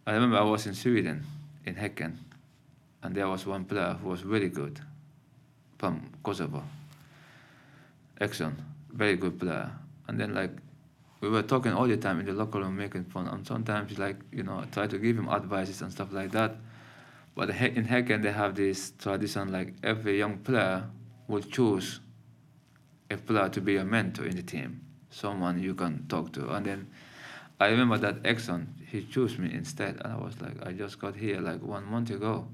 I 0.07 0.13
remember 0.13 0.37
I 0.37 0.43
was 0.43 0.65
in 0.65 0.73
Sweden, 0.73 1.23
in 1.65 1.75
Häcken, 1.75 2.17
and 3.03 3.13
there 3.13 3.27
was 3.27 3.45
one 3.45 3.65
player 3.65 3.97
who 4.01 4.09
was 4.09 4.21
very 4.21 4.49
good 4.49 4.79
from 5.77 6.09
Kosovo. 6.23 6.63
Egzon, 8.19 8.53
very 8.91 9.15
good 9.15 9.39
player. 9.39 9.71
And 10.07 10.19
then 10.19 10.33
like 10.33 10.51
we 11.21 11.29
were 11.29 11.43
talking 11.43 11.71
all 11.71 11.87
the 11.87 11.97
time 11.97 12.19
in 12.19 12.25
the 12.25 12.33
locker 12.33 12.59
room, 12.59 12.75
making 12.75 13.05
fun. 13.05 13.27
And 13.27 13.45
sometimes, 13.47 13.97
like 13.97 14.17
you 14.31 14.43
know, 14.43 14.65
try 14.71 14.87
to 14.87 14.97
give 14.97 15.17
him 15.17 15.29
advices 15.29 15.81
and 15.81 15.91
stuff 15.91 16.11
like 16.11 16.31
that. 16.31 16.55
But 17.35 17.49
in 17.51 17.85
Häcken, 17.87 18.23
they 18.23 18.31
have 18.31 18.55
this 18.55 18.91
tradition 18.99 19.51
like 19.51 19.75
every 19.83 20.17
young 20.17 20.39
player 20.39 20.83
will 21.27 21.41
choose 21.41 22.01
a 23.09 23.17
player 23.17 23.49
to 23.49 23.61
be 23.61 23.77
a 23.77 23.85
mentor 23.85 24.25
in 24.25 24.35
the 24.35 24.43
team, 24.43 24.81
someone 25.09 25.61
you 25.61 25.73
can 25.73 26.05
talk 26.07 26.33
to. 26.33 26.49
And 26.49 26.65
then 26.65 26.87
I 27.59 27.67
remember 27.67 27.97
that 27.99 28.23
Egzon, 28.23 28.67
he 28.87 29.03
chose 29.03 29.37
me 29.37 29.53
instead. 29.53 30.01
And 30.03 30.13
I 30.13 30.17
was 30.17 30.41
like, 30.41 30.65
I 30.65 30.73
just 30.73 30.99
got 30.99 31.15
here 31.15 31.39
like 31.39 31.61
one 31.61 31.85
month 31.85 32.09
ago. 32.09 32.47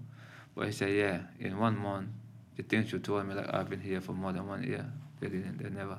But 0.55 0.67
he 0.67 0.71
said, 0.71 0.93
yeah, 0.93 1.21
in 1.39 1.57
one 1.57 1.77
month, 1.77 2.09
the 2.55 2.63
things 2.63 2.91
you 2.91 2.99
told 2.99 3.25
me, 3.27 3.33
like 3.33 3.53
I've 3.53 3.69
been 3.69 3.79
here 3.81 4.01
for 4.01 4.13
more 4.13 4.33
than 4.33 4.47
one 4.47 4.63
year. 4.63 4.85
They 5.19 5.29
didn't, 5.29 5.61
they 5.61 5.69
never. 5.69 5.97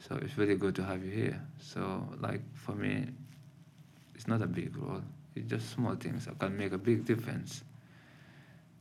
So 0.00 0.16
it's 0.16 0.36
really 0.36 0.56
good 0.56 0.74
to 0.76 0.84
have 0.84 1.04
you 1.04 1.10
here. 1.10 1.40
So 1.58 2.06
like 2.20 2.42
for 2.54 2.72
me, 2.72 3.06
it's 4.14 4.26
not 4.26 4.42
a 4.42 4.46
big 4.46 4.76
role. 4.76 5.02
It's 5.34 5.48
just 5.48 5.70
small 5.70 5.94
things 5.94 6.26
that 6.26 6.38
can 6.38 6.56
make 6.56 6.72
a 6.72 6.78
big 6.78 7.04
difference. 7.04 7.64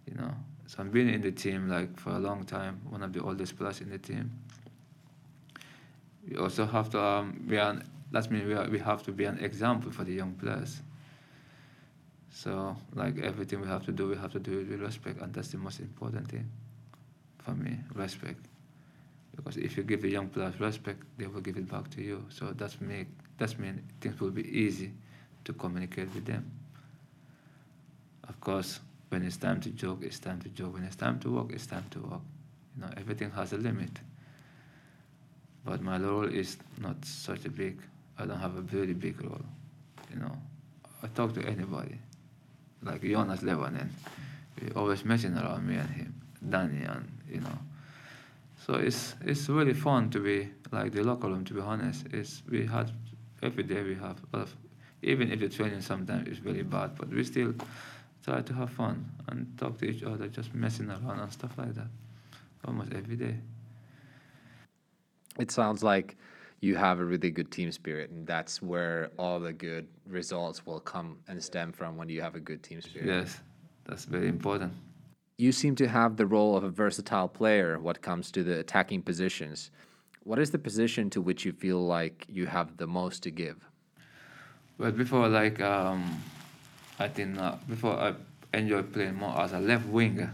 You 0.06 0.16
know. 0.16 0.34
So 0.68 0.82
I'm 0.82 0.90
been 0.90 1.10
in 1.10 1.22
the 1.22 1.32
team 1.32 1.70
like 1.70 2.00
for 2.00 2.12
a 2.12 2.20
long 2.20 2.46
time, 2.46 2.82
one 2.90 3.04
of 3.04 3.14
the 3.14 3.22
oldest 3.22 3.58
players 3.58 3.82
in 3.82 3.90
the 3.90 3.98
team. 3.98 4.32
We 6.28 6.38
also 6.38 6.66
have 6.66 6.90
to 6.92 7.02
um, 7.02 7.44
be 7.48 7.58
an 7.58 7.84
that 8.12 8.30
means 8.30 8.46
we, 8.46 8.54
are, 8.54 8.70
we 8.70 8.80
have 8.80 9.04
to 9.04 9.12
be 9.12 9.26
an 9.26 9.40
example 9.40 9.92
for 9.92 10.04
the 10.04 10.14
young 10.14 10.34
players. 10.34 10.82
So 12.30 12.76
like 12.94 13.20
everything 13.20 13.62
we 13.62 13.68
have 13.68 13.86
to 13.86 13.92
do, 13.92 14.08
we 14.10 14.16
have 14.16 14.32
to 14.34 14.40
do 14.40 14.60
it 14.60 14.70
with 14.70 14.82
respect, 14.82 15.22
and 15.22 15.34
that's 15.34 15.50
the 15.50 15.58
most 15.58 15.80
important 15.80 16.30
thing 16.30 16.50
for 17.40 17.52
me, 17.52 17.78
respect. 17.94 18.46
Because 19.36 19.58
if 19.58 19.78
you 19.78 19.84
give 19.84 20.02
the 20.02 20.10
young 20.10 20.30
players 20.30 20.60
respect, 20.60 21.02
they 21.18 21.28
will 21.28 21.42
give 21.42 21.58
it 21.58 21.70
back 21.70 21.90
to 21.92 22.02
you. 22.02 22.26
So 22.30 22.52
that's 22.52 22.80
make 22.80 23.08
that's 23.38 23.58
mean 23.58 23.84
things 24.00 24.20
will 24.20 24.32
be 24.32 24.48
easy 24.48 24.92
to 25.46 25.54
communicate 25.54 26.14
with 26.14 26.26
them. 26.26 26.50
Of 28.28 28.40
course, 28.40 28.80
when 29.10 29.24
it's 29.24 29.38
time 29.38 29.60
to 29.62 29.70
joke, 29.70 30.00
it's 30.04 30.20
time 30.20 30.40
to 30.42 30.50
joke. 30.50 30.74
When 30.74 30.84
it's 30.84 30.96
time 30.96 31.20
to 31.20 31.32
work, 31.32 31.52
it's 31.52 31.66
time 31.66 31.86
to 31.92 32.00
work. 32.00 32.22
You 32.76 32.84
know, 32.84 32.90
everything 32.98 33.32
has 33.32 33.54
a 33.54 33.58
limit. 33.58 33.92
But 35.66 35.82
my 35.82 35.98
role 35.98 36.26
is 36.26 36.58
not 36.80 37.04
such 37.06 37.46
a 37.46 37.50
big. 37.50 37.82
I 38.18 38.26
don't 38.26 38.40
have 38.40 38.56
a 38.56 38.62
very 38.62 38.94
big 38.94 39.22
role. 39.24 39.46
You 40.12 40.20
know, 40.20 40.38
I 41.02 41.08
talk 41.08 41.34
to 41.34 41.42
anybody, 41.46 41.98
like 42.84 43.02
Jonas 43.02 43.42
Levänen. 43.42 43.90
He 44.60 44.72
always 44.76 45.04
messing 45.04 45.36
around 45.36 45.68
me 45.68 45.76
and 45.76 45.90
him, 45.90 46.14
Danny, 46.48 46.84
and 46.84 47.10
you 47.30 47.40
know. 47.42 47.58
So 48.66 48.76
it's 48.76 49.16
it's 49.26 49.50
really 49.50 49.74
fun 49.74 50.10
to 50.12 50.20
be 50.20 50.50
like 50.72 50.94
the 50.94 51.04
locker 51.04 51.28
room. 51.28 51.44
To 51.46 51.54
be 51.54 51.60
honest, 51.60 52.06
it's 52.14 52.44
we 52.50 52.66
had 52.66 52.92
every 53.42 53.64
day 53.64 53.84
we 53.84 53.96
have 53.96 54.18
of, 54.34 54.56
even 55.02 55.32
if 55.32 55.40
the 55.40 55.50
training 55.50 55.82
sometimes 55.82 56.30
is 56.30 56.38
very 56.38 56.64
bad, 56.64 56.96
but 56.98 57.10
we 57.10 57.24
still 57.26 57.54
try 58.24 58.42
to 58.42 58.54
have 58.54 58.70
fun 58.70 59.06
and 59.28 59.58
talk 59.58 59.78
to 59.80 59.86
each 59.86 60.04
other, 60.04 60.30
just 60.30 60.54
messing 60.56 60.90
around 60.90 61.20
and 61.20 61.32
stuff 61.32 61.58
like 61.58 61.74
that, 61.76 61.88
almost 62.66 62.94
every 62.94 63.18
day. 63.18 63.36
It 65.38 65.52
sounds 65.52 65.84
like 65.84 66.16
you 66.62 66.78
have 66.78 67.02
a 67.02 67.06
really 67.06 67.32
good 67.32 67.52
team 67.52 67.70
spirit, 67.70 68.12
and 68.12 68.26
that's 68.26 68.62
where 68.62 69.12
all 69.18 69.42
the 69.42 69.52
good 69.52 69.88
results 70.08 70.66
will 70.66 70.80
come 70.80 71.18
and 71.28 71.44
stem 71.44 71.74
from 71.74 71.98
when 71.98 72.08
you 72.08 72.22
have 72.22 72.36
a 72.36 72.40
good 72.40 72.64
team 72.64 72.80
spirit. 72.80 73.08
Yes, 73.08 73.42
that's 73.86 74.06
very 74.06 74.30
important. 74.30 74.72
You 75.38 75.52
seem 75.52 75.76
to 75.76 75.88
have 75.88 76.18
the 76.18 76.28
role 76.28 76.56
of 76.56 76.64
a 76.64 76.70
versatile 76.70 77.28
player 77.28 77.80
what 77.80 78.02
comes 78.02 78.32
to 78.32 78.44
the 78.44 78.60
attacking 78.60 79.02
positions. 79.02 79.72
What 80.24 80.40
is 80.40 80.52
the 80.52 80.60
position 80.60 81.10
to 81.10 81.22
which 81.22 81.44
you 81.44 81.52
feel 81.52 81.84
like 81.84 82.26
you 82.30 82.46
have 82.46 82.78
the 82.78 82.88
most 82.88 83.24
to 83.24 83.32
give? 83.32 83.58
Well, 84.78 84.92
before, 84.92 85.28
like, 85.28 85.60
um, 85.60 86.22
I 87.00 87.08
think 87.08 87.40
uh, 87.40 87.56
before 87.68 87.98
I 87.98 88.14
enjoy 88.54 88.84
playing 88.84 89.16
more 89.16 89.40
as 89.42 89.54
a 89.54 89.60
left 89.60 89.88
winger, 89.88 90.32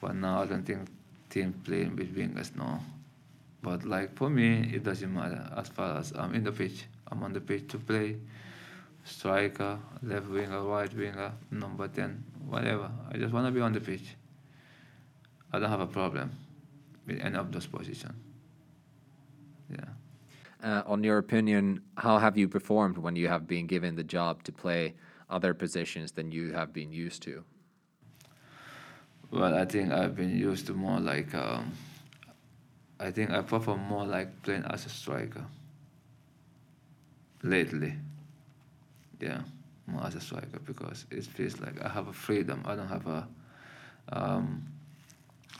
but 0.00 0.14
now 0.14 0.42
I 0.42 0.46
don't 0.46 0.64
think 0.64 0.88
team 1.30 1.54
playing 1.64 1.96
with 1.96 2.14
wingers 2.14 2.54
no. 2.54 2.80
But 3.62 3.84
like 3.84 4.14
for 4.16 4.28
me, 4.28 4.70
it 4.74 4.84
doesn't 4.84 5.12
matter 5.12 5.48
as 5.56 5.68
far 5.68 5.98
as 5.98 6.12
I'm 6.14 6.34
in 6.34 6.44
the 6.44 6.52
pitch. 6.52 6.84
I'm 7.10 7.22
on 7.22 7.32
the 7.32 7.40
pitch 7.40 7.68
to 7.68 7.78
play 7.78 8.16
striker, 9.04 9.78
left 10.02 10.28
winger, 10.28 10.62
right 10.62 10.92
winger, 10.94 11.32
number 11.50 11.88
10, 11.88 12.24
whatever. 12.46 12.90
I 13.10 13.16
just 13.16 13.32
want 13.32 13.46
to 13.46 13.52
be 13.52 13.60
on 13.60 13.72
the 13.72 13.80
pitch. 13.80 14.16
I 15.52 15.58
don't 15.58 15.70
have 15.70 15.80
a 15.80 15.86
problem 15.86 16.32
with 17.06 17.20
any 17.20 17.36
of 17.36 17.52
those 17.52 17.66
positions. 17.66 18.14
Yeah. 19.70 19.84
Uh, 20.62 20.82
on 20.86 21.02
your 21.02 21.18
opinion, 21.18 21.82
how 21.96 22.18
have 22.18 22.38
you 22.38 22.48
performed 22.48 22.96
when 22.96 23.16
you 23.16 23.28
have 23.28 23.46
been 23.46 23.66
given 23.66 23.96
the 23.96 24.04
job 24.04 24.44
to 24.44 24.52
play 24.52 24.94
other 25.28 25.54
positions 25.54 26.12
than 26.12 26.30
you 26.30 26.52
have 26.52 26.72
been 26.72 26.92
used 26.92 27.22
to? 27.22 27.44
Well, 29.30 29.54
I 29.54 29.64
think 29.64 29.90
I've 29.90 30.14
been 30.14 30.36
used 30.36 30.66
to 30.66 30.74
more 30.74 31.00
like. 31.00 31.34
Um, 31.34 31.72
I 33.00 33.10
think 33.10 33.30
I 33.30 33.40
prefer 33.40 33.76
more 33.76 34.04
like 34.04 34.42
playing 34.42 34.64
as 34.66 34.86
a 34.86 34.90
striker. 34.90 35.44
Lately, 37.42 37.94
yeah, 39.22 39.42
more 39.86 40.04
as 40.04 40.14
a 40.14 40.20
striker 40.20 40.58
because 40.66 41.06
it 41.10 41.24
feels 41.24 41.60
like 41.60 41.80
I 41.82 41.88
have 41.88 42.08
a 42.08 42.12
freedom. 42.12 42.62
I 42.66 42.74
don't 42.74 42.88
have 42.88 43.06
a 43.06 43.28
um, 44.10 44.66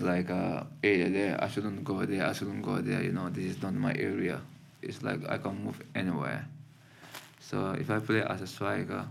like 0.00 0.30
a 0.30 0.66
area 0.82 1.08
there. 1.08 1.42
I 1.42 1.48
shouldn't 1.48 1.84
go 1.84 2.04
there. 2.04 2.26
I 2.26 2.32
shouldn't 2.32 2.62
go 2.62 2.80
there. 2.80 3.02
You 3.02 3.12
know, 3.12 3.30
this 3.30 3.44
is 3.44 3.62
not 3.62 3.74
my 3.74 3.94
area. 3.94 4.40
It's 4.82 5.02
like 5.02 5.20
I 5.28 5.38
can 5.38 5.64
move 5.64 5.80
anywhere. 5.94 6.46
So 7.40 7.72
if 7.78 7.90
I 7.90 7.98
play 8.00 8.22
as 8.22 8.40
a 8.42 8.46
striker, 8.46 9.06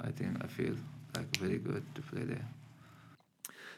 I 0.00 0.10
think 0.10 0.36
I 0.42 0.46
feel 0.46 0.74
like 1.16 1.36
very 1.38 1.58
good 1.58 1.82
to 1.94 2.02
play 2.02 2.22
there. 2.22 2.44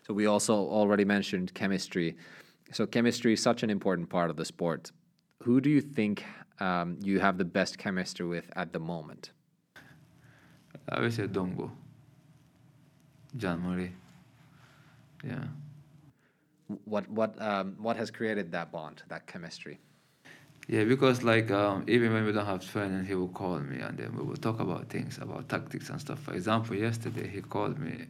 So 0.06 0.14
we 0.14 0.26
also 0.26 0.54
already 0.54 1.04
mentioned 1.04 1.54
chemistry. 1.54 2.16
So 2.72 2.86
chemistry 2.86 3.34
is 3.34 3.42
such 3.42 3.62
an 3.62 3.70
important 3.70 4.08
part 4.08 4.30
of 4.30 4.36
the 4.36 4.44
sport. 4.44 4.90
Who 5.44 5.60
do 5.60 5.70
you 5.70 5.80
think 5.80 6.24
um, 6.60 6.98
you 7.02 7.20
have 7.20 7.38
the 7.38 7.44
best 7.44 7.78
chemistry 7.78 8.26
with 8.26 8.50
at 8.56 8.72
the 8.72 8.80
moment? 8.80 9.30
I 10.88 11.01
would 11.01 11.12
say 11.12 11.27
Dongo, 11.27 11.70
John 13.37 13.61
Murray. 13.61 13.92
Yeah. 15.24 15.44
What 16.85 17.09
what 17.11 17.40
um, 17.40 17.77
what 17.79 17.96
has 17.96 18.11
created 18.11 18.53
that 18.53 18.72
bond, 18.72 19.03
that 19.09 19.27
chemistry? 19.27 19.79
Yeah, 20.68 20.85
because 20.85 21.22
like 21.22 21.51
um, 21.51 21.85
even 21.88 22.12
when 22.12 22.27
we 22.27 22.33
don't 22.33 22.44
have 22.44 22.70
training, 22.70 23.07
he 23.07 23.14
will 23.14 23.29
call 23.29 23.59
me 23.59 23.81
and 23.81 23.96
then 23.96 24.14
we 24.14 24.22
will 24.22 24.37
talk 24.37 24.61
about 24.61 24.90
things, 24.90 25.16
about 25.16 25.48
tactics 25.48 25.88
and 25.88 25.98
stuff. 25.98 26.18
For 26.20 26.35
example, 26.35 26.77
yesterday 26.77 27.27
he 27.27 27.40
called 27.40 27.79
me. 27.79 28.07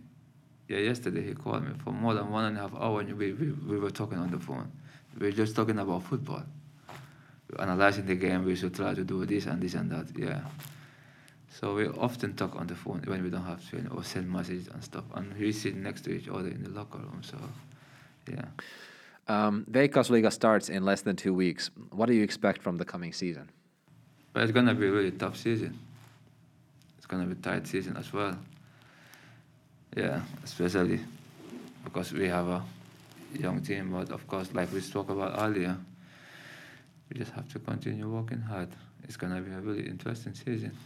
Yeah, 0.67 0.79
yesterday 0.79 1.23
he 1.23 1.35
called 1.35 1.63
me 1.63 1.71
for 1.85 1.93
more 1.93 2.15
than 2.15 2.31
one 2.31 2.47
and 2.47 2.59
a 2.59 2.63
half 2.63 2.75
hour 2.75 3.01
and 3.01 3.17
we, 3.17 3.33
we, 3.33 3.53
we 3.53 3.79
were 3.79 3.93
talking 3.93 4.19
on 4.19 4.33
the 4.33 4.41
phone. 4.41 4.71
We 5.19 5.29
were 5.29 5.33
just 5.33 5.55
talking 5.55 5.79
about 5.79 6.03
football. 6.03 6.43
Analyzing 7.59 8.07
the 8.07 8.17
game, 8.17 8.45
we 8.45 8.57
should 8.57 8.75
try 8.75 8.93
to 8.93 9.05
do 9.05 9.25
this 9.25 9.47
and 9.47 9.63
this 9.63 9.75
and 9.75 9.91
that, 9.93 10.07
yeah. 10.19 10.41
So 11.51 11.75
we 11.75 11.87
often 11.89 12.35
talk 12.35 12.57
on 12.57 12.67
the 12.67 12.75
phone 12.75 13.03
when 13.07 13.23
we 13.23 13.31
don't 13.31 13.45
have 13.45 13.69
training 13.69 13.91
or 13.91 14.05
send 14.05 14.31
messages 14.31 14.69
and 14.69 14.83
stuff. 14.85 15.05
And 15.15 15.35
we 15.37 15.53
sit 15.53 15.75
next 15.75 16.03
to 16.03 16.11
each 16.11 16.29
other 16.29 16.49
in 16.49 16.63
the 16.63 16.71
locker 16.71 16.99
room, 16.99 17.23
so 17.23 17.37
yeah. 18.31 18.45
Um, 19.29 19.67
Veikkausliiga 19.71 20.33
starts 20.33 20.69
in 20.69 20.85
less 20.85 21.03
than 21.03 21.17
two 21.17 21.35
weeks. 21.35 21.71
What 21.91 22.07
do 22.07 22.15
you 22.15 22.23
expect 22.23 22.63
from 22.63 22.77
the 22.77 22.85
coming 22.85 23.13
season? 23.13 23.51
But 24.33 24.45
it's 24.45 24.53
gonna 24.53 24.75
be 24.75 24.87
a 24.87 24.91
really 24.91 25.11
tough 25.11 25.37
season. 25.37 25.79
It's 26.97 27.07
gonna 27.07 27.27
be 27.27 27.33
a 27.33 27.35
tight 27.37 27.67
season 27.67 27.97
as 27.97 28.13
well. 28.13 28.39
Yeah, 29.97 30.23
especially 30.45 31.01
because 31.85 32.13
we 32.13 32.29
have 32.29 32.49
a 32.49 32.63
young 33.39 33.61
team. 33.63 33.91
But 33.91 34.11
of 34.11 34.27
course, 34.27 34.53
like 34.55 34.73
we 34.73 34.81
spoke 34.81 35.11
about 35.11 35.41
earlier, 35.43 35.77
we 37.11 37.19
just 37.19 37.33
have 37.33 37.49
to 37.53 37.59
continue 37.59 38.09
working 38.09 38.41
hard. 38.41 38.69
It's 39.05 39.17
gonna 39.17 39.41
be 39.41 39.51
a 39.51 39.61
really 39.61 39.87
interesting 39.89 40.35
season. 40.35 40.77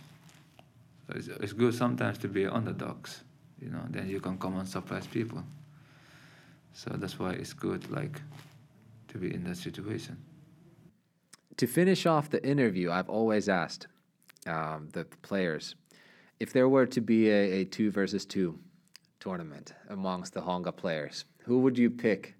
It's, 1.14 1.29
it's 1.29 1.53
good 1.53 1.75
sometimes 1.75 2.18
to 2.18 2.29
be 2.29 2.46
underdogs. 2.46 3.22
You 3.61 3.70
know, 3.70 3.85
then 3.90 4.09
you 4.09 4.20
can 4.20 4.38
come 4.38 4.59
and 4.59 4.68
surprise 4.68 5.07
people. 5.07 5.42
So 6.75 6.90
that's 6.96 7.18
why 7.18 7.33
it's 7.33 7.53
good, 7.53 7.90
like, 7.90 8.20
to 9.09 9.18
be 9.18 9.33
in 9.33 9.44
that 9.44 9.57
situation. 9.57 10.16
To 11.59 11.66
finish 11.66 12.07
off 12.07 12.31
the 12.31 12.44
interview, 12.44 12.90
I've 12.90 13.11
always 13.11 13.48
asked 13.48 13.87
um, 14.46 14.88
the 14.92 15.05
players 15.22 15.77
if 16.40 16.53
there 16.53 16.68
were 16.68 16.87
to 16.87 17.01
be 17.01 17.29
a, 17.31 17.61
a 17.61 17.64
two 17.64 17.90
versus 17.92 18.25
two 18.25 18.59
tournament 19.20 19.75
amongst 19.90 20.35
the 20.35 20.40
Honka 20.40 20.75
players, 20.75 21.25
who 21.44 21.61
would 21.61 21.79
you 21.79 21.88
pick 21.88 22.35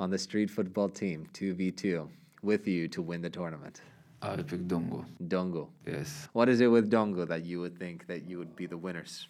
on 0.00 0.10
the 0.10 0.18
street 0.18 0.50
football 0.50 0.88
team, 0.88 1.28
2v2, 1.34 2.08
with 2.42 2.66
you 2.66 2.88
to 2.88 3.00
win 3.00 3.22
the 3.22 3.30
tournament? 3.30 3.80
I 4.22 4.36
would 4.36 4.46
pick 4.46 4.62
Dongo. 4.66 5.04
Dongo. 5.22 5.68
Yes. 5.86 6.28
What 6.32 6.48
is 6.48 6.60
it 6.60 6.68
with 6.68 6.90
Dongo 6.90 7.26
that 7.28 7.44
you 7.44 7.60
would 7.60 7.78
think 7.78 8.06
that 8.06 8.24
you 8.28 8.38
would 8.38 8.56
be 8.56 8.66
the 8.66 8.76
winners? 8.76 9.28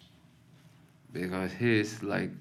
Because 1.11 1.51
he's 1.53 2.01
like 2.03 2.31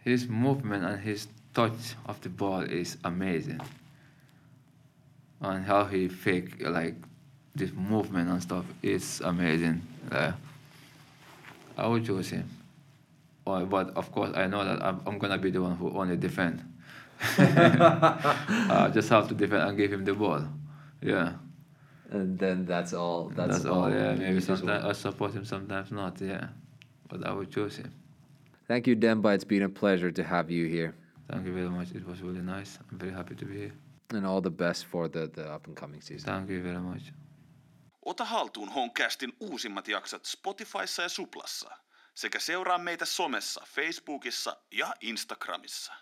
his 0.00 0.28
movement 0.28 0.84
and 0.84 1.00
his 1.00 1.28
touch 1.54 1.94
of 2.06 2.20
the 2.20 2.28
ball 2.28 2.60
is 2.62 2.96
amazing. 3.04 3.60
and 5.40 5.64
how 5.64 5.84
he 5.84 6.08
fake 6.08 6.60
like 6.60 6.94
this 7.54 7.72
movement 7.72 8.28
and 8.30 8.42
stuff 8.42 8.64
is 8.82 9.20
amazing. 9.20 9.82
Uh, 10.10 10.32
I 11.76 11.86
would 11.86 12.04
choose 12.04 12.30
him. 12.30 12.48
But 13.44 13.96
of 13.96 14.12
course, 14.12 14.32
I 14.36 14.46
know 14.46 14.64
that 14.64 14.82
I'm, 14.82 15.00
I'm 15.06 15.18
gonna 15.18 15.38
be 15.38 15.50
the 15.50 15.62
one 15.62 15.76
who 15.76 15.90
only 15.96 16.16
defend. 16.16 16.62
I 17.20 18.68
uh, 18.70 18.88
just 18.90 19.08
have 19.08 19.28
to 19.28 19.34
defend 19.34 19.62
and 19.62 19.76
give 19.76 19.92
him 19.92 20.04
the 20.04 20.14
ball. 20.14 20.44
Yeah, 21.02 21.32
And 22.10 22.38
then 22.38 22.64
that's 22.64 22.92
all. 22.92 23.30
That's, 23.34 23.52
that's, 23.52 23.64
all. 23.64 23.90
Yeah, 23.90 24.14
maybe 24.14 24.40
sometimes 24.40 24.84
I 24.84 24.92
support 24.92 25.34
him, 25.34 25.44
sometimes 25.44 25.92
not. 25.92 26.20
Yeah, 26.20 26.48
but 27.08 27.26
I 27.26 27.32
would 27.32 27.50
choose 27.50 27.76
him. 27.76 27.92
Thank 28.66 28.86
you, 28.86 28.94
Demba. 28.94 29.28
It's 29.30 29.44
been 29.44 29.62
a 29.62 29.68
pleasure 29.68 30.10
to 30.10 30.22
have 30.24 30.50
you 30.50 30.66
here. 30.66 30.94
Thank 31.30 31.46
you 31.46 31.52
very 31.52 31.70
much. 31.70 31.90
It 31.94 32.06
was 32.06 32.22
really 32.22 32.42
nice. 32.42 32.78
I'm 32.90 32.98
very 32.98 33.12
happy 33.12 33.34
to 33.34 33.44
be 33.44 33.54
here. 33.58 33.72
And 34.10 34.26
all 34.26 34.40
the 34.40 34.50
best 34.50 34.86
for 34.86 35.08
the, 35.08 35.30
the 35.34 35.52
up 35.52 35.66
and 35.66 35.76
coming 35.76 36.00
season. 36.00 36.26
Thank 36.26 36.50
you 36.50 36.62
very 36.62 36.80
much. 36.80 37.12
Ota 38.02 38.24
haltuun 38.24 38.68
Honcastin 38.68 39.32
uusimmat 39.40 39.88
jaksot 39.88 40.24
Spotifyssa 40.24 41.02
ja 41.02 41.08
Suplassa. 41.08 41.70
Sekä 42.14 42.38
seuraa 42.38 42.78
meitä 42.78 43.04
somessa, 43.04 43.62
Facebookissa 43.66 44.56
ja 44.72 44.94
Instagramissa. 45.00 45.92